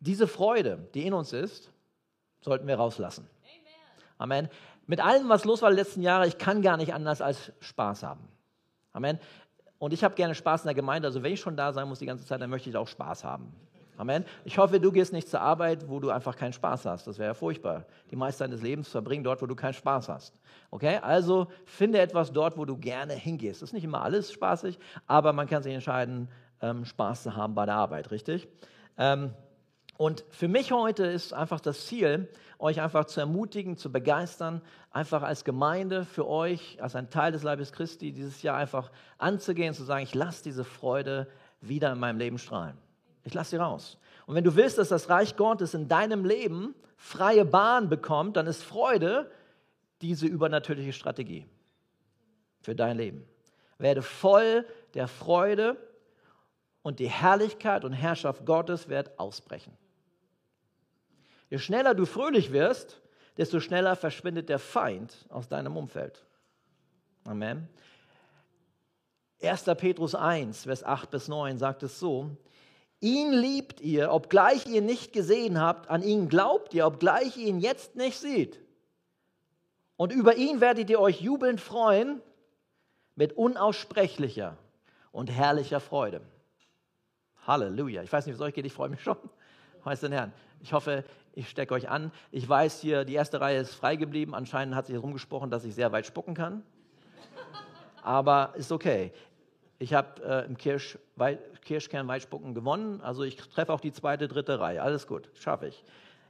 [0.00, 1.70] diese Freude, die in uns ist,
[2.40, 3.28] sollten wir rauslassen.
[4.18, 4.48] Amen.
[4.86, 8.02] Mit allem, was los war die letzten Jahre, ich kann gar nicht anders als Spaß
[8.02, 8.28] haben.
[8.92, 9.18] Amen.
[9.84, 11.98] Und ich habe gerne Spaß in der Gemeinde, also wenn ich schon da sein muss
[11.98, 13.52] die ganze Zeit, dann möchte ich auch Spaß haben.
[13.98, 14.24] Amen.
[14.46, 17.06] Ich hoffe, du gehst nicht zur Arbeit, wo du einfach keinen Spaß hast.
[17.06, 17.84] Das wäre ja furchtbar.
[18.10, 20.32] Die meiste deines Lebens verbringen dort, wo du keinen Spaß hast.
[20.70, 20.96] Okay?
[21.02, 23.60] Also finde etwas dort, wo du gerne hingehst.
[23.60, 26.28] Das ist nicht immer alles spaßig, aber man kann sich entscheiden,
[26.62, 28.48] ähm, Spaß zu haben bei der Arbeit, richtig?
[28.96, 29.34] Ähm,
[29.96, 32.28] und für mich heute ist einfach das Ziel,
[32.58, 37.42] euch einfach zu ermutigen, zu begeistern, einfach als Gemeinde für euch, als ein Teil des
[37.42, 41.28] Leibes Christi, dieses Jahr einfach anzugehen, zu sagen, ich lasse diese Freude
[41.60, 42.76] wieder in meinem Leben strahlen.
[43.22, 43.98] Ich lasse sie raus.
[44.26, 48.46] Und wenn du willst, dass das Reich Gottes in deinem Leben freie Bahn bekommt, dann
[48.46, 49.30] ist Freude
[50.00, 51.46] diese übernatürliche Strategie
[52.60, 53.24] für dein Leben.
[53.78, 55.76] Werde voll der Freude
[56.82, 59.76] und die Herrlichkeit und Herrschaft Gottes wird ausbrechen.
[61.54, 63.00] Je schneller du fröhlich wirst,
[63.36, 66.24] desto schneller verschwindet der Feind aus deinem Umfeld.
[67.22, 67.68] Amen.
[69.40, 69.62] 1.
[69.78, 72.36] Petrus 1, Vers 8 bis 9 sagt es so,
[72.98, 77.60] Ihn liebt ihr, obgleich ihr nicht gesehen habt, an ihn glaubt ihr, obgleich ihr ihn
[77.60, 78.58] jetzt nicht seht.
[79.96, 82.20] Und über ihn werdet ihr euch jubelnd freuen
[83.14, 84.56] mit unaussprechlicher
[85.12, 86.20] und herrlicher Freude.
[87.46, 88.02] Halleluja.
[88.02, 89.18] Ich weiß nicht, wie es euch geht, ich freue mich schon.
[89.84, 90.32] Weiß den Herrn.
[90.60, 92.12] Ich hoffe, ich stecke euch an.
[92.30, 94.34] Ich weiß hier, die erste Reihe ist frei geblieben.
[94.34, 96.62] Anscheinend hat sich herumgesprochen, dass ich sehr weit spucken kann.
[98.02, 99.12] Aber ist okay.
[99.78, 100.98] Ich habe äh, im Kirsch,
[101.64, 104.82] Kirschkern Weitspucken gewonnen, also ich treffe auch die zweite, dritte Reihe.
[104.82, 105.84] Alles gut, schaffe ich.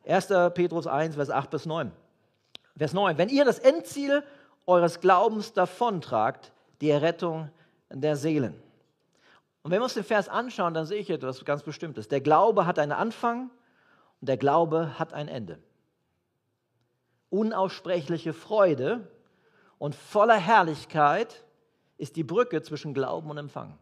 [0.06, 0.28] 1.
[0.54, 1.92] Petrus 1, Vers 8 bis 9.
[2.76, 3.18] Vers 9.
[3.18, 4.22] Wenn ihr das Endziel
[4.66, 7.50] eures Glaubens davontragt, die Errettung
[7.90, 8.54] der Seelen.
[9.62, 12.08] Und wenn wir uns den Vers anschauen, dann sehe ich etwas ganz Bestimmtes.
[12.08, 13.50] Der Glaube hat einen Anfang
[14.24, 15.58] und der Glaube hat ein Ende.
[17.28, 19.06] Unaussprechliche Freude
[19.76, 21.44] und voller Herrlichkeit
[21.98, 23.78] ist die Brücke zwischen Glauben und Empfang.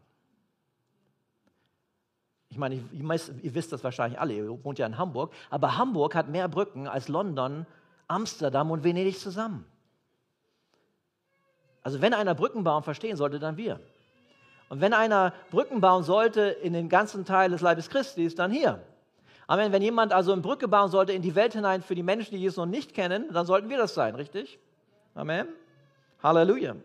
[2.49, 6.27] Ich meine, ihr wisst das wahrscheinlich alle, ihr wohnt ja in Hamburg, aber Hamburg hat
[6.27, 7.65] mehr Brücken als London,
[8.09, 9.65] Amsterdam und Venedig zusammen.
[11.83, 13.79] Also wenn einer Brücken bauen verstehen sollte, dann wir.
[14.67, 18.83] Und wenn einer Brücken bauen sollte in den ganzen Teil des Leibes Christi, dann hier.
[19.47, 19.71] Amen.
[19.71, 22.41] Wenn jemand also eine Brücke bauen sollte in die Welt hinein für die Menschen, die
[22.41, 24.59] Jesus noch nicht kennen, dann sollten wir das sein, richtig?
[25.15, 25.47] Amen.
[26.21, 26.75] Halleluja.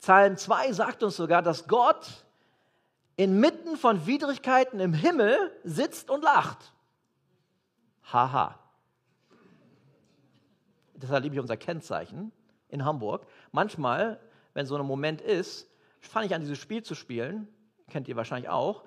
[0.00, 2.24] Psalm 2 sagt uns sogar, dass Gott
[3.16, 6.72] inmitten von Widrigkeiten im Himmel sitzt und lacht.
[8.12, 8.58] Haha.
[10.94, 12.32] Deshalb liebe ich unser Kennzeichen
[12.68, 13.26] in Hamburg.
[13.52, 14.20] Manchmal,
[14.54, 15.68] wenn so ein Moment ist,
[16.00, 17.48] fange ich an, dieses Spiel zu spielen.
[17.88, 18.84] Kennt ihr wahrscheinlich auch.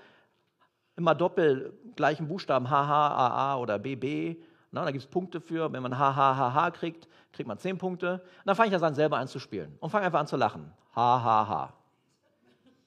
[0.96, 4.38] Immer doppelt gleichen Buchstaben, HH, AA oder BB.
[4.72, 5.72] Na, da gibt es Punkte für.
[5.72, 8.14] Wenn man HHHH kriegt, kriegt man 10 Punkte.
[8.14, 10.72] Und dann fange ich das an, selber anzuspielen und fange einfach an zu lachen.
[10.94, 11.74] HHH.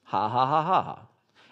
[0.05, 1.07] HHHH.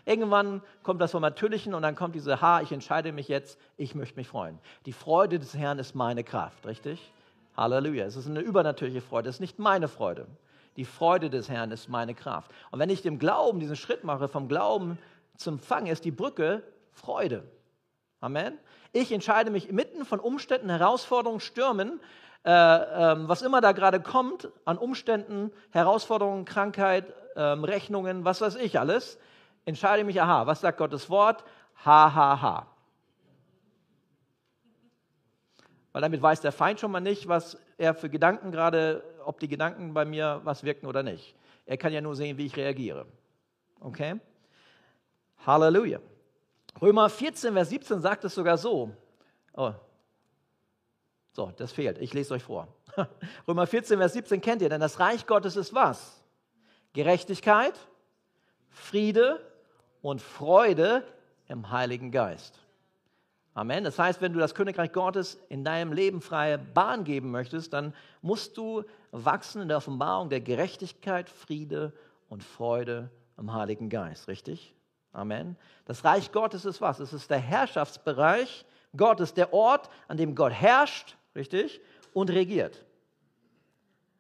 [0.06, 3.94] Irgendwann kommt das vom Natürlichen und dann kommt diese Ha, ich entscheide mich jetzt, ich
[3.94, 4.58] möchte mich freuen.
[4.86, 7.12] Die Freude des Herrn ist meine Kraft, richtig?
[7.58, 8.06] Halleluja.
[8.06, 10.28] Es ist eine übernatürliche Freude, es ist nicht meine Freude.
[10.78, 12.52] Die Freude des Herrn ist meine Kraft.
[12.72, 14.98] Und wenn ich dem Glauben diesen Schritt mache, vom Glauben
[15.38, 17.44] zum Empfang, ist die Brücke Freude.
[18.20, 18.58] Amen.
[18.92, 22.00] Ich entscheide mich mitten von Umständen, Herausforderungen, Stürmen,
[22.46, 28.56] äh, äh, was immer da gerade kommt, an Umständen, Herausforderungen, Krankheit, äh, Rechnungen, was weiß
[28.56, 29.18] ich alles
[29.68, 31.44] entscheide mich, aha, was sagt Gottes Wort?
[31.86, 32.68] Ha, ha, ha.
[35.92, 39.48] Weil damit weiß der Feind schon mal nicht, was er für Gedanken gerade, ob die
[39.48, 41.36] Gedanken bei mir was wirken oder nicht.
[41.66, 43.06] Er kann ja nur sehen, wie ich reagiere.
[43.82, 44.20] Okay?
[45.46, 46.00] Halleluja.
[46.82, 48.92] Römer 14, Vers 17 sagt es sogar so.
[49.54, 49.74] Oh.
[51.32, 51.98] So, das fehlt.
[52.00, 52.68] Ich lese euch vor.
[53.48, 56.22] Römer 14, Vers 17 kennt ihr, denn das Reich Gottes ist was?
[56.94, 57.74] Gerechtigkeit,
[58.70, 59.40] Friede
[60.02, 61.04] und Freude
[61.48, 62.60] im Heiligen Geist.
[63.54, 63.84] Amen.
[63.84, 67.94] Das heißt, wenn du das Königreich Gottes in deinem Leben freie Bahn geben möchtest, dann
[68.22, 71.92] musst du wachsen in der Offenbarung der Gerechtigkeit, Friede
[72.30, 74.28] und Freude im Heiligen Geist.
[74.28, 74.76] Richtig?
[75.18, 75.58] Amen.
[75.86, 77.00] Das Reich Gottes ist was?
[77.00, 81.82] Es ist der Herrschaftsbereich Gottes, der Ort, an dem Gott herrscht, richtig,
[82.14, 82.86] und regiert.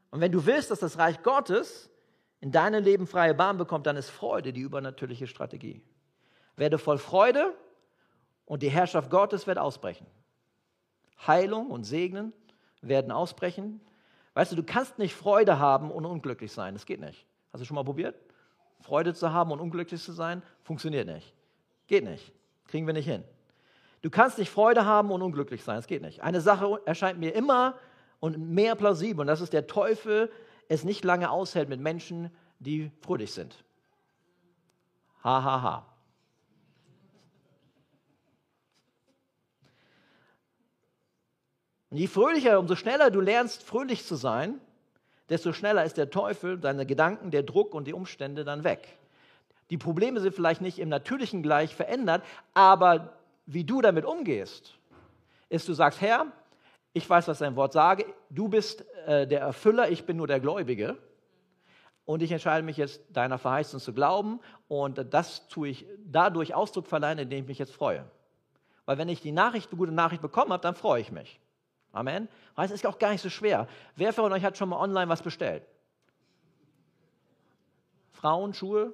[0.09, 1.91] Und wenn du willst, dass das Reich Gottes
[2.39, 5.83] in deinem Leben freie Bahn bekommt, dann ist Freude die übernatürliche Strategie.
[6.55, 7.55] Werde voll Freude
[8.45, 10.07] und die Herrschaft Gottes wird ausbrechen.
[11.27, 12.33] Heilung und Segnen
[12.81, 13.81] werden ausbrechen.
[14.33, 16.73] Weißt du, du kannst nicht Freude haben und unglücklich sein.
[16.73, 17.27] Das geht nicht.
[17.53, 18.15] Hast du schon mal probiert?
[18.81, 20.41] Freude zu haben und unglücklich zu sein?
[20.63, 21.33] Funktioniert nicht.
[21.87, 22.33] Geht nicht.
[22.67, 23.23] Kriegen wir nicht hin.
[24.01, 25.77] Du kannst nicht Freude haben und unglücklich sein.
[25.77, 26.21] Das geht nicht.
[26.21, 27.75] Eine Sache erscheint mir immer
[28.19, 30.31] und mehr plausibel und das ist der Teufel
[30.69, 33.63] es nicht lange aushält mit Menschen, die fröhlich sind.
[35.23, 35.93] Ha, ha, ha.
[41.89, 44.59] Und je fröhlicher, umso schneller du lernst, fröhlich zu sein,
[45.29, 48.87] desto schneller ist der Teufel, deine Gedanken, der Druck und die Umstände dann weg.
[49.69, 53.13] Die Probleme sind vielleicht nicht im Natürlichen gleich verändert, aber
[53.45, 54.73] wie du damit umgehst,
[55.49, 56.27] ist, du sagst, Herr,
[56.93, 60.39] ich weiß, was dein Wort sage, du bist äh, der Erfüller, ich bin nur der
[60.39, 60.97] Gläubige.
[62.05, 64.39] Und ich entscheide mich jetzt, deiner Verheißung zu glauben.
[64.69, 68.05] Und das tue ich dadurch Ausdruck verleihen, indem ich mich jetzt freue.
[68.85, 71.39] Weil wenn ich die Nachricht, eine gute Nachricht bekommen habe, dann freue ich mich.
[71.97, 72.29] Amen.
[72.55, 73.67] Heißt, es ist auch gar nicht so schwer.
[73.95, 75.63] Wer von euch hat schon mal online was bestellt?
[78.11, 78.93] Frauen, Schuhe,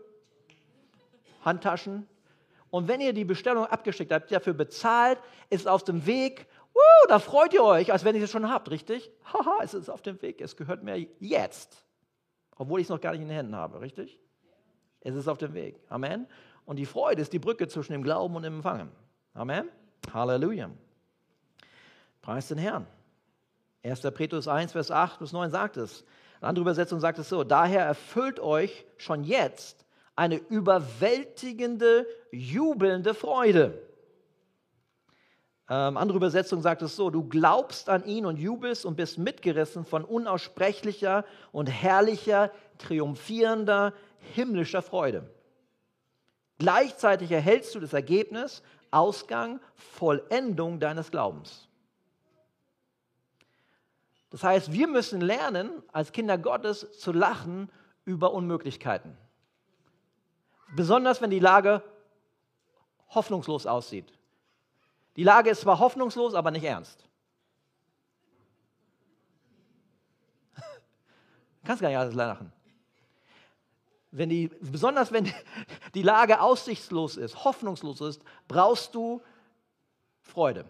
[1.43, 2.07] Handtaschen.
[2.69, 7.19] Und wenn ihr die Bestellung abgeschickt habt, dafür bezahlt, ist auf dem Weg Uh, da
[7.19, 9.11] freut ihr euch, als wenn ihr es schon habt, richtig?
[9.31, 11.85] Haha, es ist auf dem Weg, es gehört mir jetzt.
[12.55, 14.19] Obwohl ich es noch gar nicht in den Händen habe, richtig?
[15.01, 15.79] Es ist auf dem Weg.
[15.89, 16.27] Amen.
[16.65, 18.89] Und die Freude ist die Brücke zwischen dem Glauben und dem Empfangen.
[19.33, 19.69] Amen.
[20.11, 20.71] Halleluja.
[22.23, 22.87] Preis den Herrn.
[23.83, 24.01] 1.
[24.15, 26.03] Petrus 1, Vers 8 bis 9 sagt es.
[26.41, 33.79] Eine andere Übersetzung sagt es so: Daher erfüllt euch schon jetzt eine überwältigende, jubelnde Freude
[35.69, 39.85] ähm, andere Übersetzung sagt es so, du glaubst an ihn und jubelst und bist mitgerissen
[39.85, 43.93] von unaussprechlicher und herrlicher, triumphierender,
[44.33, 45.29] himmlischer Freude.
[46.59, 51.69] Gleichzeitig erhältst du das Ergebnis, Ausgang, Vollendung deines Glaubens.
[54.33, 57.71] Das heißt, wir müssen lernen, als Kinder Gottes zu lachen
[58.03, 59.15] über Unmöglichkeiten.
[60.75, 61.83] Besonders wenn die Lage
[63.09, 64.11] hoffnungslos aussieht.
[65.17, 67.07] Die Lage ist zwar hoffnungslos, aber nicht ernst.
[70.55, 70.63] Du
[71.67, 72.51] kannst gar nicht alles lachen.
[74.09, 75.31] Wenn die, besonders wenn
[75.93, 79.21] die Lage aussichtslos ist, hoffnungslos ist, brauchst du
[80.21, 80.65] Freude.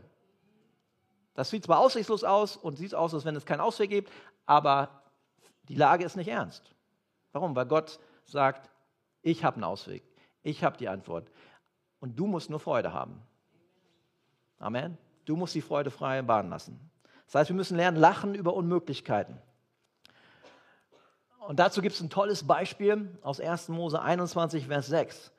[1.34, 4.12] Das sieht zwar aussichtslos aus und sieht aus, als wenn es keinen Ausweg gibt,
[4.46, 5.04] aber
[5.68, 6.74] die Lage ist nicht ernst.
[7.32, 7.56] Warum?
[7.56, 8.70] Weil Gott sagt,
[9.22, 10.04] ich habe einen Ausweg,
[10.44, 11.32] ich habe die Antwort
[12.00, 13.22] und du musst nur Freude haben.
[14.60, 14.98] Amen.
[15.26, 16.80] Du musst die Freude frei Bahn lassen.
[17.26, 19.38] Das heißt, wir müssen lernen, lachen über Unmöglichkeiten.
[21.48, 23.70] Und dazu gibt es ein tolles Beispiel aus 1.
[23.70, 25.32] Mose 21, Vers 6.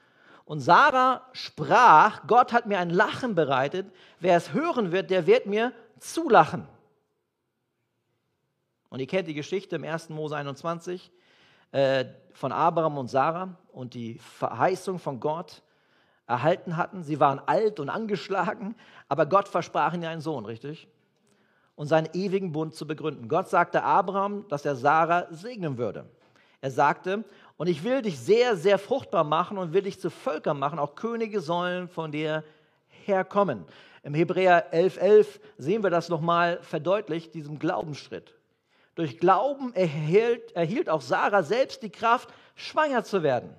[0.45, 5.47] Und Sarah sprach, Gott hat mir ein Lachen bereitet, wer es hören wird, der wird
[5.47, 5.73] mir
[6.13, 6.67] zulachen.
[8.91, 10.11] Und ihr kennt die Geschichte im 1.
[10.11, 11.11] Mose 21
[11.73, 15.63] äh, von Abraham und Sarah und die Verheißung von Gott
[16.27, 17.03] erhalten hatten.
[17.03, 18.77] Sie waren alt und angeschlagen,
[19.09, 20.89] aber Gott versprach ihnen einen Sohn, richtig?
[21.75, 23.29] Und seinen ewigen Bund zu begründen.
[23.29, 26.09] Gott sagte Abraham, dass er Sarah segnen würde.
[26.61, 27.25] Er sagte,
[27.57, 30.95] und ich will dich sehr, sehr fruchtbar machen und will dich zu Völkern machen, auch
[30.95, 32.45] Könige sollen von dir
[33.05, 33.65] herkommen.
[34.05, 38.35] Im Hebräer 11.11 11 sehen wir das nochmal verdeutlicht, diesem Glaubensschritt.
[38.95, 43.57] Durch Glauben erhielt, erhielt auch Sarah selbst die Kraft, schwanger zu werden.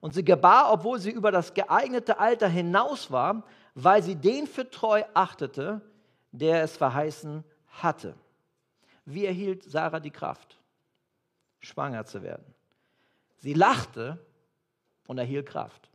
[0.00, 3.42] Und sie gebar, obwohl sie über das geeignete Alter hinaus war,
[3.74, 5.80] weil sie den für treu achtete,
[6.30, 8.14] der es verheißen hatte.
[9.04, 10.56] Wie erhielt Sarah die Kraft,
[11.58, 12.54] schwanger zu werden?
[13.38, 14.24] Sie lachte
[15.08, 15.90] und erhielt Kraft.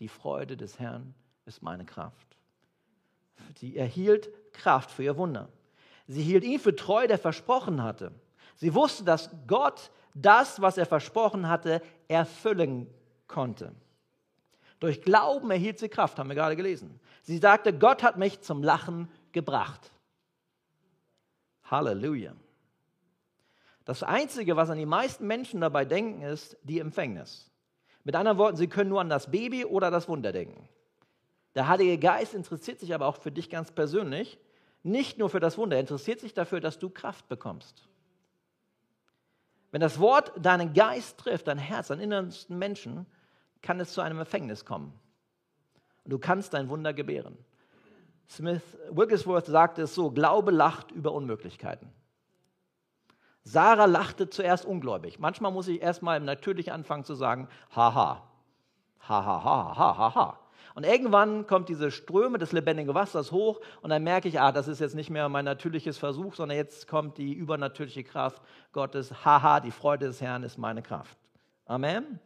[0.00, 1.14] Die Freude des Herrn
[1.46, 2.32] ist meine Kraft.
[3.56, 5.48] Sie erhielt Kraft für ihr Wunder.
[6.06, 8.12] Sie hielt ihn für treu, der versprochen hatte.
[8.56, 12.86] Sie wusste, dass Gott das, was er versprochen hatte, erfüllen
[13.26, 13.72] konnte.
[14.78, 16.98] Durch Glauben erhielt sie Kraft, haben wir gerade gelesen.
[17.22, 19.92] Sie sagte, Gott hat mich zum Lachen gebracht.
[21.70, 22.34] Halleluja.
[23.84, 27.50] Das Einzige, was an die meisten Menschen dabei denken, ist die Empfängnis.
[28.04, 30.68] Mit anderen Worten, sie können nur an das Baby oder das Wunder denken.
[31.54, 34.38] Der Heilige Geist interessiert sich aber auch für dich ganz persönlich,
[34.82, 37.88] nicht nur für das Wunder, er interessiert sich dafür, dass du Kraft bekommst.
[39.70, 43.06] Wenn das Wort deinen Geist trifft, dein Herz, deinen innersten Menschen,
[43.62, 44.92] kann es zu einem Empfängnis kommen.
[46.04, 47.38] Und du kannst dein Wunder gebären.
[48.28, 51.92] Smith Wigglesworth sagte es so: Glaube lacht über Unmöglichkeiten.
[53.44, 55.18] Sarah lachte zuerst ungläubig.
[55.18, 58.28] Manchmal muss ich erst mal natürlich anfangen zu sagen: Haha,
[59.00, 60.41] haha, haha, haha, ha.
[60.74, 64.68] Und irgendwann kommt diese Ströme des lebendigen Wassers hoch und dann merke ich, ah, das
[64.68, 68.40] ist jetzt nicht mehr mein natürliches Versuch, sondern jetzt kommt die übernatürliche Kraft
[68.72, 69.24] Gottes.
[69.24, 71.18] Haha, die Freude des Herrn ist meine Kraft.
[71.66, 72.18] Amen.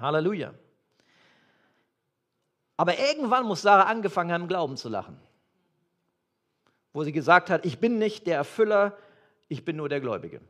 [0.00, 0.54] Halleluja.
[2.76, 5.18] Aber irgendwann muss Sarah angefangen haben, Glauben zu lachen.
[6.92, 8.96] Wo sie gesagt hat, ich bin nicht der Erfüller,
[9.48, 10.40] ich bin nur der Gläubige.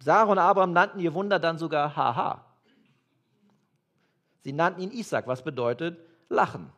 [0.00, 2.44] Sarah und Abraham nannten ihr Wunder dann sogar Haha.
[4.42, 5.98] Sie nannten ihn Isaac, was bedeutet
[6.34, 6.70] lachen.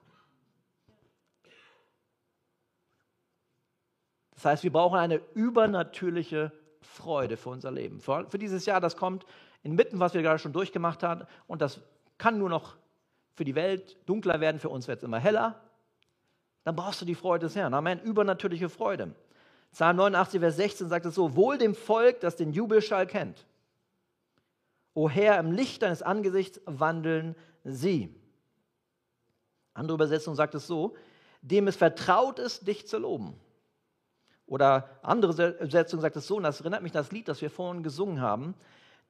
[4.35, 8.01] Das heißt, wir brauchen eine übernatürliche Freude für unser Leben.
[8.01, 9.27] Für, für dieses Jahr, das kommt
[9.63, 11.27] inmitten, was wir gerade schon durchgemacht haben.
[11.47, 11.81] Und das
[12.19, 12.77] kann nur noch
[13.35, 15.61] für die Welt dunkler werden, für uns wird es immer heller.
[16.65, 17.75] Dann brauchst du die Freude des Herrn.
[17.75, 18.01] Amen.
[18.01, 19.15] Übernatürliche Freude.
[19.73, 23.47] Psalm 89, Vers 16 sagt es so: Wohl dem Volk, das den Jubelschall kennt.
[24.95, 28.15] O Herr, im Licht deines Angesichts wandeln sie.
[29.77, 30.97] Andere Übersetzung sagt es so,
[31.43, 33.39] dem es vertraut ist, dich zu loben.
[34.47, 37.51] Oder andere Übersetzung sagt es so, und das erinnert mich an das Lied, das wir
[37.51, 38.55] vorhin gesungen haben.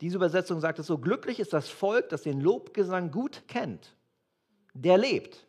[0.00, 3.94] Diese Übersetzung sagt es so, glücklich ist das Volk, das den Lobgesang gut kennt.
[4.74, 5.46] Der lebt.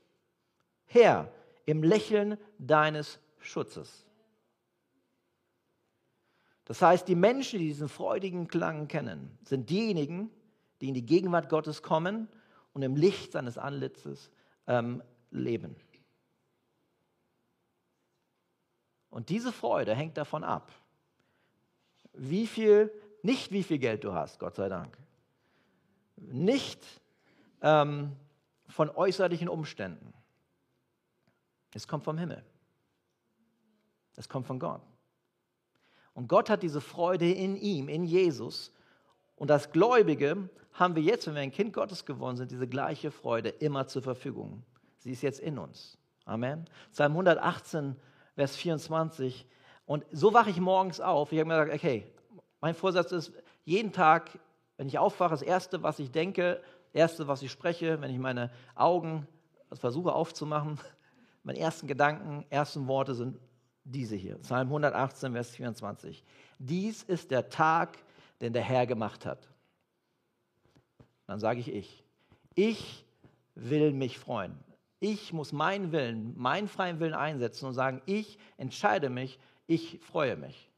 [0.86, 1.32] Herr,
[1.66, 4.06] im Lächeln deines Schutzes.
[6.66, 10.30] Das heißt, die Menschen, die diesen freudigen Klang kennen, sind diejenigen,
[10.80, 12.28] die in die Gegenwart Gottes kommen
[12.74, 14.30] und im Licht seines Anlitzes
[14.68, 15.02] ähm,
[15.32, 15.76] leben.
[19.10, 20.72] Und diese Freude hängt davon ab,
[22.14, 22.92] wie viel,
[23.24, 24.98] nicht wie viel Geld du hast, Gott sei Dank.
[26.18, 26.84] Nicht
[27.62, 28.16] ähm,
[28.68, 30.14] von äußerlichen Umständen.
[31.74, 32.44] Es kommt vom Himmel.
[34.16, 34.82] Es kommt von Gott.
[36.14, 38.72] Und Gott hat diese Freude in ihm, in Jesus.
[39.36, 43.12] Und als Gläubige haben wir jetzt, wenn wir ein Kind Gottes geworden sind, diese gleiche
[43.12, 44.64] Freude immer zur Verfügung.
[45.00, 45.98] Sie ist jetzt in uns.
[46.26, 46.66] Amen.
[46.92, 47.96] Psalm 118,
[48.36, 49.48] Vers 24.
[49.86, 51.32] Und so wache ich morgens auf.
[51.32, 52.06] Ich habe mir gesagt, okay,
[52.62, 53.34] mein Vorsatz ist,
[53.66, 54.38] jeden Tag,
[54.78, 58.20] wenn ich aufwache, das Erste, was ich denke, das Erste, was ich spreche, wenn ich
[58.20, 59.28] meine Augen
[59.74, 60.80] versuche aufzumachen,
[61.48, 63.40] Meine ersten Gedanken, ersten Worte sind
[63.86, 64.38] diese hier.
[64.40, 66.22] Psalm 118, Vers 24.
[66.60, 68.00] Dies ist der Tag,
[68.42, 69.48] den der Herr gemacht hat.
[71.28, 72.04] Dann sage ich ich.
[72.56, 73.06] Ich
[73.56, 74.58] will mich freuen.
[75.00, 80.36] Ich muss meinen Willen, meinen freien Willen einsetzen und sagen, ich entscheide mich, ich freue
[80.36, 80.72] mich.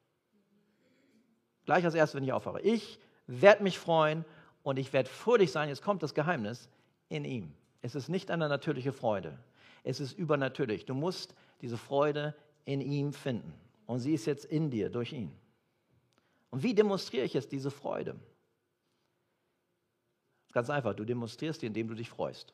[1.66, 2.60] Gleich als erstes, wenn ich aufwache.
[2.62, 4.26] Ich werde mich freuen
[4.64, 5.70] und ich werde fröhlich sein.
[5.70, 6.68] Jetzt kommt das Geheimnis
[7.08, 7.54] in ihm.
[7.82, 9.38] Es ist nicht eine natürliche Freude.
[9.84, 10.86] Es ist übernatürlich.
[10.86, 12.36] Du musst diese Freude
[12.66, 13.54] in ihm finden.
[13.86, 15.32] Und sie ist jetzt in dir durch ihn.
[16.50, 18.16] Und wie demonstriere ich jetzt diese Freude?
[20.52, 22.54] Ganz einfach, du demonstrierst die, indem du dich freust.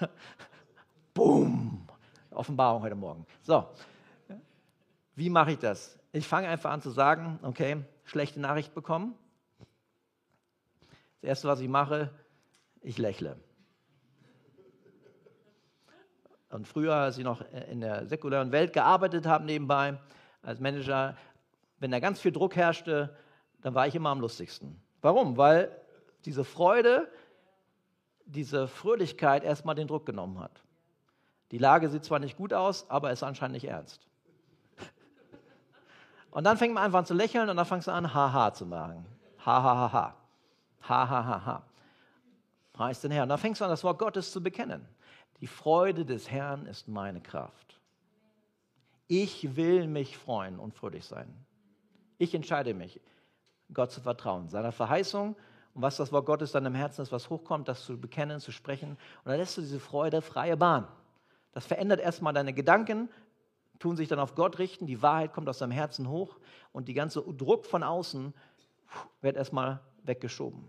[1.14, 1.86] Boom!
[2.30, 3.26] Offenbarung heute Morgen.
[3.42, 3.68] So,
[5.14, 5.98] wie mache ich das?
[6.12, 9.14] Ich fange einfach an zu sagen, okay, schlechte Nachricht bekommen.
[11.20, 12.10] Das Erste, was ich mache,
[12.80, 13.38] ich lächle.
[16.48, 19.98] Und früher, als ich noch in der säkulären Welt gearbeitet habe nebenbei,
[20.42, 21.16] als Manager,
[21.78, 23.16] wenn da ganz viel Druck herrschte,
[23.62, 24.82] dann war ich immer am lustigsten.
[25.02, 25.36] Warum?
[25.36, 25.76] Weil
[26.24, 27.08] diese Freude,
[28.24, 30.62] diese Fröhlichkeit erstmal den Druck genommen hat.
[31.50, 34.08] Die Lage sieht zwar nicht gut aus, aber ist anscheinend nicht ernst.
[36.30, 38.64] Und dann fängt man einfach an zu lächeln und dann fängst du an, haha zu
[38.64, 39.04] machen.
[39.44, 40.16] Ha, ha, ha, ha.
[40.88, 41.62] Ha, ha, ha, ha.
[42.72, 43.24] Preis den Herrn.
[43.24, 44.88] Und dann fängst du an, das Wort Gottes zu bekennen.
[45.40, 47.78] Die Freude des Herrn ist meine Kraft.
[49.08, 51.28] Ich will mich freuen und fröhlich sein.
[52.16, 53.00] Ich entscheide mich,
[53.74, 55.36] Gott zu vertrauen, seiner Verheißung
[55.74, 58.52] und was das Wort Gottes dann im Herzen ist, was hochkommt, das zu bekennen, zu
[58.52, 58.90] sprechen.
[58.90, 60.86] Und dann lässt du diese Freude freie Bahn.
[61.52, 63.08] Das verändert erstmal deine Gedanken,
[63.78, 66.38] tun sich dann auf Gott richten, die Wahrheit kommt aus deinem Herzen hoch
[66.72, 68.32] und die ganze Druck von außen
[69.20, 70.68] wird erstmal weggeschoben.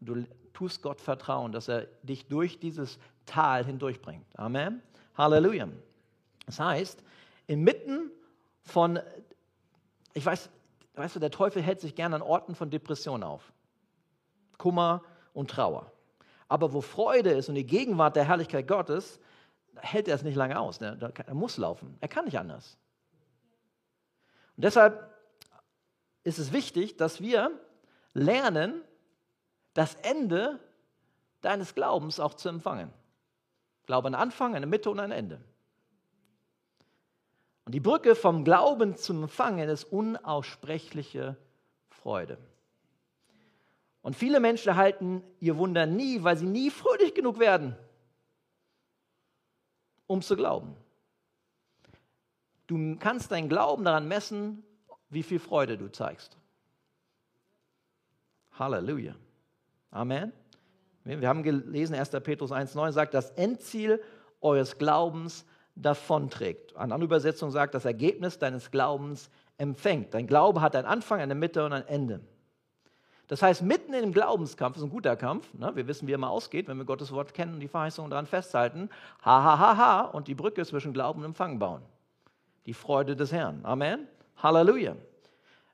[0.00, 4.26] Du tust Gott vertrauen, dass er dich durch dieses Tal hindurchbringt.
[4.38, 4.82] Amen.
[5.16, 5.68] Halleluja.
[6.46, 7.02] Das heißt,
[7.46, 8.10] inmitten
[8.62, 8.98] von,
[10.12, 10.50] ich weiß,
[10.94, 13.52] weißt du, der Teufel hält sich gerne an Orten von Depression auf.
[14.58, 15.02] Kummer
[15.32, 15.92] und Trauer.
[16.48, 19.18] Aber wo Freude ist und die Gegenwart der Herrlichkeit Gottes,
[19.76, 20.78] hält er es nicht lange aus.
[20.78, 21.96] Er muss laufen.
[22.00, 22.76] Er kann nicht anders.
[24.56, 25.12] Und deshalb
[26.22, 27.50] ist es wichtig, dass wir
[28.12, 28.82] lernen,
[29.74, 30.60] das Ende
[31.40, 32.92] deines Glaubens auch zu empfangen.
[33.86, 35.40] Glaube einen Anfang, eine Mitte und ein Ende.
[37.64, 41.36] Und die Brücke vom Glauben zum Empfangen ist unaussprechliche
[41.88, 42.38] Freude.
[44.02, 47.74] Und viele Menschen erhalten ihr Wunder nie, weil sie nie fröhlich genug werden,
[50.06, 50.76] um zu glauben.
[52.66, 54.62] Du kannst deinen Glauben daran messen,
[55.08, 56.36] wie viel Freude du zeigst.
[58.58, 59.14] Halleluja.
[59.90, 60.32] Amen.
[61.04, 62.10] Wir haben gelesen, 1.
[62.22, 64.02] Petrus 1,9 sagt, das Endziel
[64.40, 65.46] eures Glaubens
[65.76, 66.76] davonträgt.
[66.76, 70.14] Eine andere Übersetzung sagt, das Ergebnis deines Glaubens empfängt.
[70.14, 72.20] Dein Glaube hat einen Anfang, eine Mitte und ein Ende.
[73.28, 75.74] Das heißt, mitten im Glaubenskampf, ist ein guter Kampf, ne?
[75.74, 78.26] wir wissen, wie er mal ausgeht, wenn wir Gottes Wort kennen und die Verheißungen daran
[78.26, 78.90] festhalten,
[79.24, 81.80] ha, ha, ha, ha, und die Brücke zwischen Glauben und Empfang bauen.
[82.66, 83.60] Die Freude des Herrn.
[83.64, 84.06] Amen.
[84.42, 84.96] Halleluja.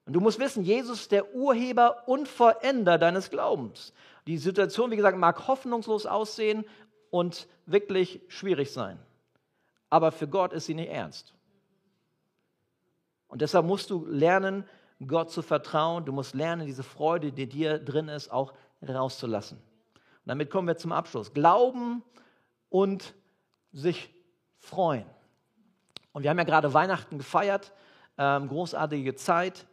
[0.06, 3.92] Und du musst wissen, Jesus ist der Urheber und Vollender deines Glaubens.
[4.26, 6.64] Die Situation, wie gesagt, mag hoffnungslos aussehen
[7.10, 8.98] und wirklich schwierig sein.
[9.90, 11.34] Aber für Gott ist sie nicht ernst.
[13.28, 14.64] Und deshalb musst du lernen,
[15.06, 16.04] Gott zu vertrauen.
[16.04, 18.54] Du musst lernen, diese Freude, die dir drin ist, auch
[18.86, 19.58] rauszulassen.
[19.58, 21.32] Und damit kommen wir zum Abschluss.
[21.32, 22.02] Glauben
[22.68, 23.14] und
[23.72, 24.10] sich
[24.58, 25.06] freuen.
[26.12, 27.72] Und wir haben ja gerade Weihnachten gefeiert,
[28.18, 29.66] ähm, großartige Zeit.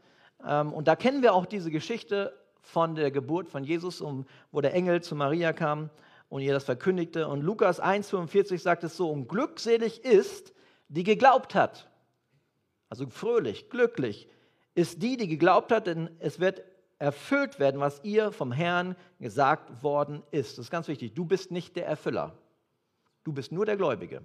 [0.46, 4.62] Ähm, und da kennen wir auch diese Geschichte von der Geburt von Jesus, um, wo
[4.62, 5.90] der Engel zu Maria kam
[6.30, 7.28] und ihr das verkündigte.
[7.28, 10.54] Und Lukas 1,45 sagt es so: Und glückselig ist,
[10.88, 11.90] die geglaubt hat.
[12.90, 14.30] Also fröhlich, glücklich
[14.76, 16.62] ist die, die geglaubt hat, denn es wird
[17.00, 20.58] erfüllt werden, was ihr vom Herrn gesagt worden ist.
[20.58, 21.14] Das ist ganz wichtig.
[21.14, 22.38] Du bist nicht der Erfüller.
[23.24, 24.22] Du bist nur der Gläubige.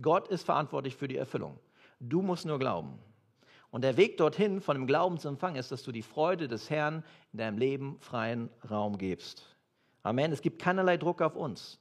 [0.00, 1.58] Gott ist verantwortlich für die Erfüllung.
[2.00, 2.98] Du musst nur glauben.
[3.70, 6.70] Und der Weg dorthin von dem Glauben zu empfangen ist, dass du die Freude des
[6.70, 9.53] Herrn in deinem Leben freien Raum gibst.
[10.04, 10.32] Amen.
[10.32, 11.80] Es gibt keinerlei Druck auf uns.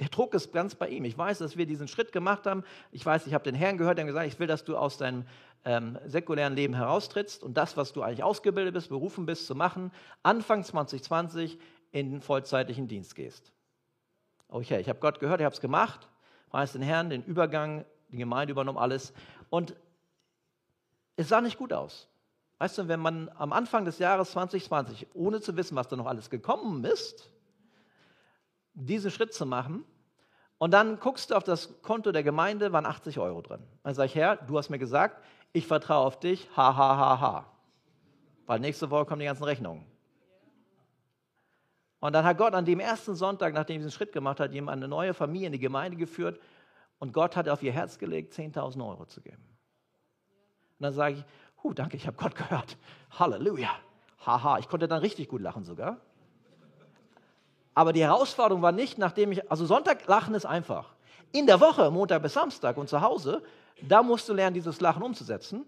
[0.00, 1.04] Der Druck ist ganz bei ihm.
[1.04, 2.64] Ich weiß, dass wir diesen Schritt gemacht haben.
[2.90, 4.96] Ich weiß, ich habe den Herrn gehört, der hat gesagt, ich will, dass du aus
[4.96, 5.24] deinem
[5.66, 9.92] ähm, säkulären Leben heraustrittst und das, was du eigentlich ausgebildet bist, berufen bist zu machen,
[10.22, 11.58] Anfang 2020
[11.92, 13.52] in den vollzeitlichen Dienst gehst.
[14.48, 16.08] Okay, ich habe Gott gehört, ich habe es gemacht,
[16.50, 19.12] weiß den Herrn, den Übergang, die Gemeinde übernommen, alles.
[19.50, 19.76] Und
[21.16, 22.08] es sah nicht gut aus.
[22.56, 26.06] Weißt du, wenn man am Anfang des Jahres 2020, ohne zu wissen, was da noch
[26.06, 27.30] alles gekommen ist,
[28.74, 29.84] diesen Schritt zu machen
[30.58, 33.62] Und dann guckst du auf das Konto der Gemeinde, waren 80 Euro drin.
[33.82, 37.20] Dann sage ich, Herr, du hast mir gesagt, ich vertraue auf dich, ha, ha, ha,
[37.20, 37.52] ha.
[38.46, 39.84] Weil nächste Woche kommen die ganzen Rechnungen.
[42.00, 44.78] Und dann hat Gott an dem ersten Sonntag, nachdem er diesen Schritt gemacht hat, jemand
[44.78, 46.40] eine neue Familie in die Gemeinde geführt
[46.98, 49.42] und Gott hat auf ihr Herz gelegt, 10.000 Euro zu geben.
[50.78, 51.24] Und dann sage ich,
[51.62, 52.76] huh, danke, ich habe Gott gehört.
[53.10, 53.70] Halleluja.
[54.24, 56.00] Haha, ich konnte dann richtig gut lachen sogar.
[57.80, 60.92] Aber die Herausforderung war nicht, nachdem ich, also Sonntag lachen ist einfach.
[61.32, 63.42] In der Woche, Montag bis Samstag und zu Hause,
[63.80, 65.64] da musst du lernen, dieses Lachen umzusetzen.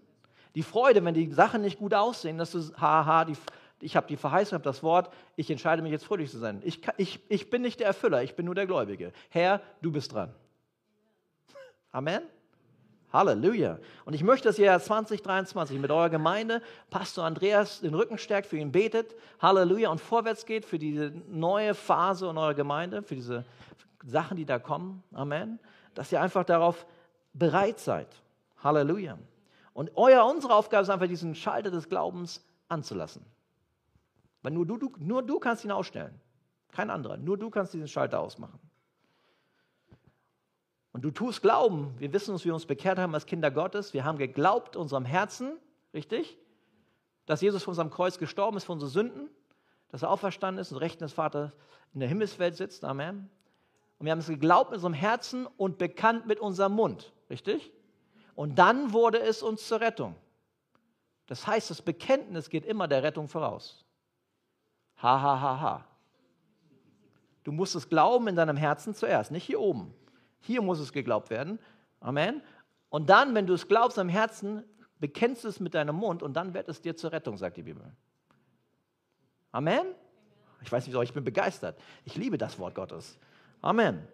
[0.53, 3.33] Die Freude, wenn die Sachen nicht gut aussehen, dass du, haha, die,
[3.79, 6.61] ich habe die Verheißung, habe das Wort, ich entscheide mich jetzt fröhlich zu sein.
[6.63, 9.11] Ich, ich, ich bin nicht der Erfüller, ich bin nur der Gläubige.
[9.31, 10.31] Herr, du bist dran.
[11.91, 12.21] Amen.
[13.13, 13.77] Halleluja.
[14.05, 18.57] Und ich möchte, dass ihr 2023 mit eurer Gemeinde, Pastor Andreas, den Rücken stärkt, für
[18.57, 19.15] ihn betet.
[19.39, 19.89] Halleluja.
[19.89, 23.45] Und vorwärts geht für diese neue Phase in eurer Gemeinde, für diese
[24.03, 25.03] Sachen, die da kommen.
[25.13, 25.59] Amen.
[25.93, 26.87] Dass ihr einfach darauf
[27.33, 28.07] bereit seid.
[28.63, 29.19] Halleluja.
[29.73, 33.23] Und euer, unsere Aufgabe ist einfach, diesen Schalter des Glaubens anzulassen.
[34.41, 36.19] Weil nur du, du, nur du kannst ihn ausstellen.
[36.71, 37.17] Kein anderer.
[37.17, 38.59] Nur du kannst diesen Schalter ausmachen.
[40.93, 41.93] Und du tust Glauben.
[41.99, 43.93] Wir wissen, dass wir uns bekehrt haben als Kinder Gottes.
[43.93, 45.57] Wir haben geglaubt unserem Herzen,
[45.93, 46.37] richtig?
[47.25, 49.29] Dass Jesus von unserem Kreuz gestorben ist für unsere Sünden,
[49.89, 51.51] dass er auferstanden ist und rechten des Vaters
[51.93, 52.85] in der Himmelswelt sitzt.
[52.85, 53.29] Amen.
[53.97, 57.71] Und wir haben es geglaubt mit unserem Herzen und bekannt mit unserem Mund, richtig?
[58.35, 60.15] Und dann wurde es uns zur Rettung.
[61.25, 63.83] Das heißt, das Bekenntnis geht immer der Rettung voraus.
[65.01, 65.87] Ha, ha, ha, ha.
[67.43, 69.93] Du musst es glauben in deinem Herzen zuerst, nicht hier oben.
[70.43, 71.57] Hier muss es geglaubt werden.
[71.99, 72.41] Amen.
[72.89, 74.63] Und dann, wenn du es glaubst am Herzen,
[74.99, 77.63] bekennst du es mit deinem Mund und dann wird es dir zur Rettung, sagt die
[77.63, 77.83] Bibel.
[79.51, 79.85] Amen.
[80.61, 81.79] Ich weiß nicht, ich bin begeistert.
[82.03, 83.17] Ich liebe das Wort Gottes.
[83.61, 84.05] Amen.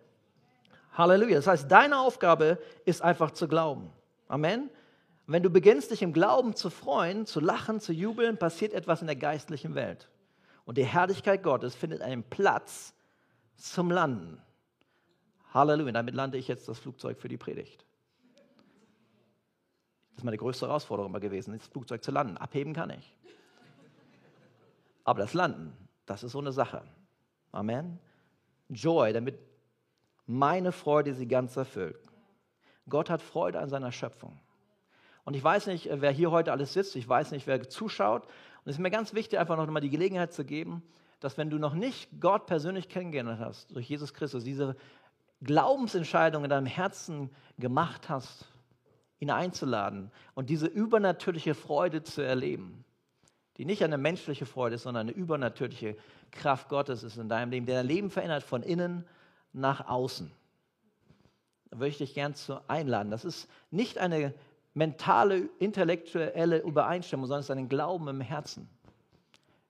[0.94, 1.36] Halleluja.
[1.36, 3.92] Das heißt, deine Aufgabe ist einfach zu glauben.
[4.28, 4.70] Amen.
[5.26, 9.08] Wenn du beginnst, dich im Glauben zu freuen, zu lachen, zu jubeln, passiert etwas in
[9.08, 10.10] der geistlichen Welt.
[10.66, 12.94] Und die Herrlichkeit Gottes findet einen Platz
[13.56, 14.42] zum Landen.
[15.54, 17.86] Halleluja, damit lande ich jetzt das Flugzeug für die Predigt.
[20.12, 22.38] Das ist meine größte Herausforderung immer gewesen, das Flugzeug zu landen.
[22.38, 23.16] Abheben kann ich.
[25.04, 25.74] Aber das Landen,
[26.06, 26.84] das ist so eine Sache.
[27.52, 28.00] Amen.
[28.70, 29.40] Joy, damit
[30.28, 32.00] meine Freude sie ganz erfüllt.
[32.88, 34.40] Gott hat Freude an seiner Schöpfung.
[35.26, 38.24] Und ich weiß nicht, wer hier heute alles sitzt, ich weiß nicht, wer zuschaut.
[38.26, 40.84] Und es ist mir ganz wichtig, einfach noch mal die Gelegenheit zu geben,
[41.20, 44.76] dass wenn du noch nicht Gott persönlich kennengelernt hast, durch Jesus Christus, diese
[45.42, 48.46] Glaubensentscheidung in deinem Herzen gemacht hast,
[49.20, 52.84] ihn einzuladen und diese übernatürliche Freude zu erleben,
[53.58, 55.98] die nicht eine menschliche Freude ist, sondern eine übernatürliche
[56.32, 59.06] Kraft Gottes ist in deinem Leben, der dein Leben verändert von innen
[59.54, 60.32] nach außen.
[61.70, 63.12] Da würde ich dich gern zu einladen.
[63.12, 64.34] Das ist nicht eine
[64.74, 68.70] mentale, intellektuelle Übereinstimmung, sondern es ist ein Glauben im Herzen.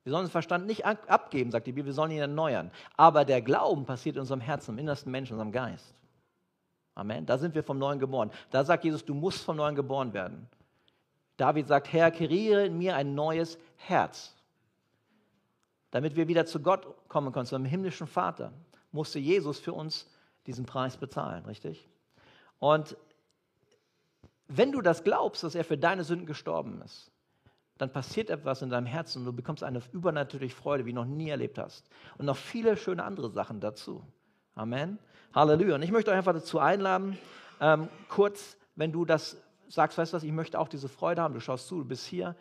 [0.09, 2.71] Wir sollen den Verstand nicht abgeben, sagt die Bibel, wir sollen ihn erneuern.
[2.97, 5.93] Aber der Glauben passiert in unserem Herzen, im innersten Menschen, in unserem Geist.
[6.95, 7.27] Amen.
[7.27, 8.31] Da sind wir vom Neuen geboren.
[8.49, 10.49] Da sagt Jesus, du musst vom Neuen geboren werden.
[11.37, 14.33] David sagt, Herr, kreiere in mir ein neues Herz.
[15.91, 18.51] Damit wir wieder zu Gott kommen können, zu einem himmlischen Vater,
[18.91, 20.09] musste Jesus für uns
[20.47, 21.87] diesen Preis bezahlen, richtig?
[22.57, 22.97] Und
[24.47, 27.11] wenn du das glaubst, dass er für deine Sünden gestorben ist,
[27.79, 31.05] dann passiert etwas in deinem Herzen und du bekommst eine übernatürliche Freude, wie du noch
[31.05, 31.89] nie erlebt hast.
[32.17, 34.03] Und noch viele schöne andere Sachen dazu.
[34.53, 34.99] Amen.
[35.33, 35.75] Halleluja.
[35.75, 37.17] Und ich möchte euch einfach dazu einladen,
[37.61, 39.37] ähm, kurz, wenn du das
[39.69, 42.05] sagst, weißt du was, ich möchte auch diese Freude haben, du schaust zu, du bist
[42.05, 42.35] hier.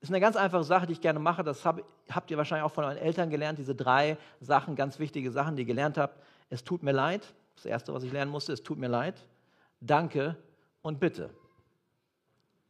[0.00, 1.44] Ist eine ganz einfache Sache, die ich gerne mache.
[1.44, 5.30] Das hab, habt ihr wahrscheinlich auch von euren Eltern gelernt, diese drei Sachen, ganz wichtige
[5.30, 6.20] Sachen, die ihr gelernt habt.
[6.50, 7.34] Es tut mir leid.
[7.54, 9.14] Das Erste, was ich lernen musste, es tut mir leid.
[9.80, 10.36] Danke
[10.82, 11.30] und bitte.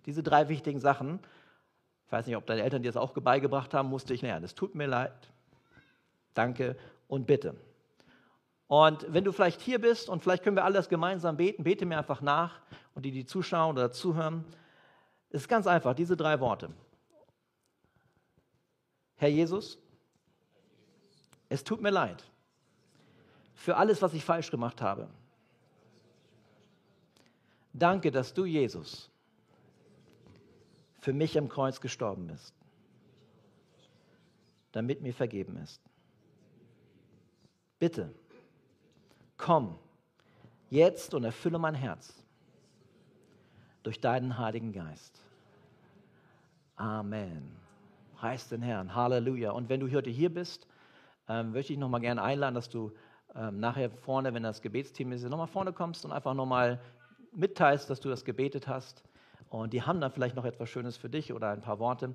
[0.05, 1.21] Diese drei wichtigen Sachen.
[2.07, 4.45] Ich weiß nicht, ob deine Eltern dir das auch beigebracht haben, musste ich lernen.
[4.45, 5.13] Es tut mir leid,
[6.35, 6.77] danke
[7.09, 7.57] und bitte.
[8.69, 11.99] Und wenn du vielleicht hier bist und vielleicht können wir alles gemeinsam beten, bete mir
[11.99, 12.61] einfach nach
[12.95, 14.45] und die, die zuschauen oder zuhören.
[15.31, 16.71] Es ist ganz einfach, diese drei Worte.
[19.17, 19.79] Herr Jesus,
[21.49, 22.25] es tut mir leid
[23.55, 25.09] für alles, was ich falsch gemacht habe.
[27.73, 29.11] Danke, dass du, Jesus,
[31.07, 32.53] für mich am Kreuz gestorben bist,
[34.73, 35.81] damit mir vergeben ist.
[37.79, 38.13] Bitte,
[39.37, 39.79] komm
[40.69, 42.13] jetzt und erfülle mein Herz
[43.85, 45.23] durch deinen Heiligen Geist.
[46.75, 47.55] Amen.
[48.17, 48.93] Preis den Herrn.
[48.93, 49.53] Halleluja.
[49.53, 50.67] Und wenn du heute hier bist,
[51.29, 52.91] ähm, möchte ich noch mal gerne einladen, dass du
[53.37, 56.81] ähm, nachher vorne, wenn das Gebetsteam ist, nochmal vorne kommst und einfach nochmal
[57.31, 59.05] mitteilst, dass du das gebetet hast.
[59.49, 62.15] Und die haben dann vielleicht noch etwas Schönes für dich oder ein paar Worte.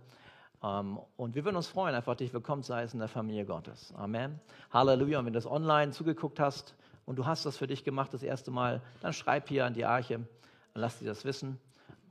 [0.64, 3.94] Ähm, und wir würden uns freuen, einfach dich willkommen zu heißen in der Familie Gottes.
[3.98, 4.40] Amen.
[4.72, 5.20] Halleluja.
[5.20, 6.76] Und wenn du das online zugeguckt hast
[7.06, 9.86] und du hast das für dich gemacht das erste Mal, dann schreib hier an die
[9.86, 10.26] Arche
[10.74, 11.60] lass sie das wissen.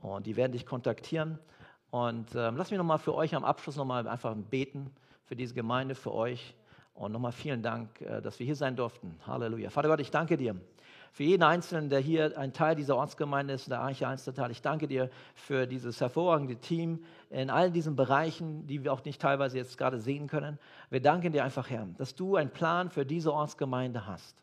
[0.01, 1.39] Und die werden dich kontaktieren.
[1.91, 4.91] Und ähm, lass mich nochmal für euch am Abschluss nochmal einfach beten
[5.25, 6.55] für diese Gemeinde, für euch.
[6.93, 9.19] Und nochmal vielen Dank, äh, dass wir hier sein durften.
[9.27, 9.69] Halleluja.
[9.69, 10.55] Vater Gott, ich danke dir
[11.11, 14.49] für jeden Einzelnen, der hier ein Teil dieser Ortsgemeinde ist, der Arche Einzelteil.
[14.49, 19.21] Ich danke dir für dieses hervorragende Team in all diesen Bereichen, die wir auch nicht
[19.21, 20.57] teilweise jetzt gerade sehen können.
[20.89, 24.37] Wir danken dir einfach, Herr, dass du einen Plan für diese Ortsgemeinde hast.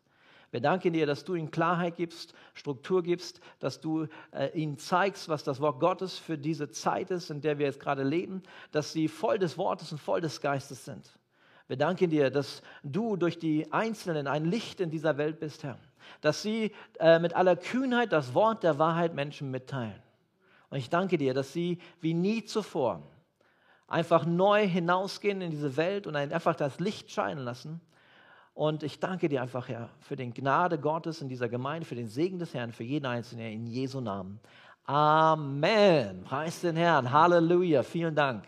[0.51, 5.29] Wir danken dir, dass du ihnen Klarheit gibst, Struktur gibst, dass du äh, ihnen zeigst,
[5.29, 8.43] was das Wort Gottes für diese Zeit ist, in der wir jetzt gerade leben,
[8.73, 11.19] dass sie voll des Wortes und voll des Geistes sind.
[11.67, 15.79] Wir danken dir, dass du durch die Einzelnen ein Licht in dieser Welt bist, Herr
[16.21, 20.03] dass sie äh, mit aller Kühnheit das Wort der Wahrheit Menschen mitteilen.
[20.71, 23.03] Und ich danke dir, dass sie wie nie zuvor
[23.87, 27.81] einfach neu hinausgehen in diese Welt und einfach das Licht scheinen lassen.
[28.53, 32.09] Und ich danke dir einfach, Herr, für den Gnade Gottes in dieser Gemeinde, für den
[32.09, 34.41] Segen des Herrn, für jeden Einzelnen in Jesu Namen.
[34.85, 36.25] Amen.
[36.25, 37.13] Preis den Herrn.
[37.13, 37.83] Halleluja.
[37.83, 38.45] Vielen Dank.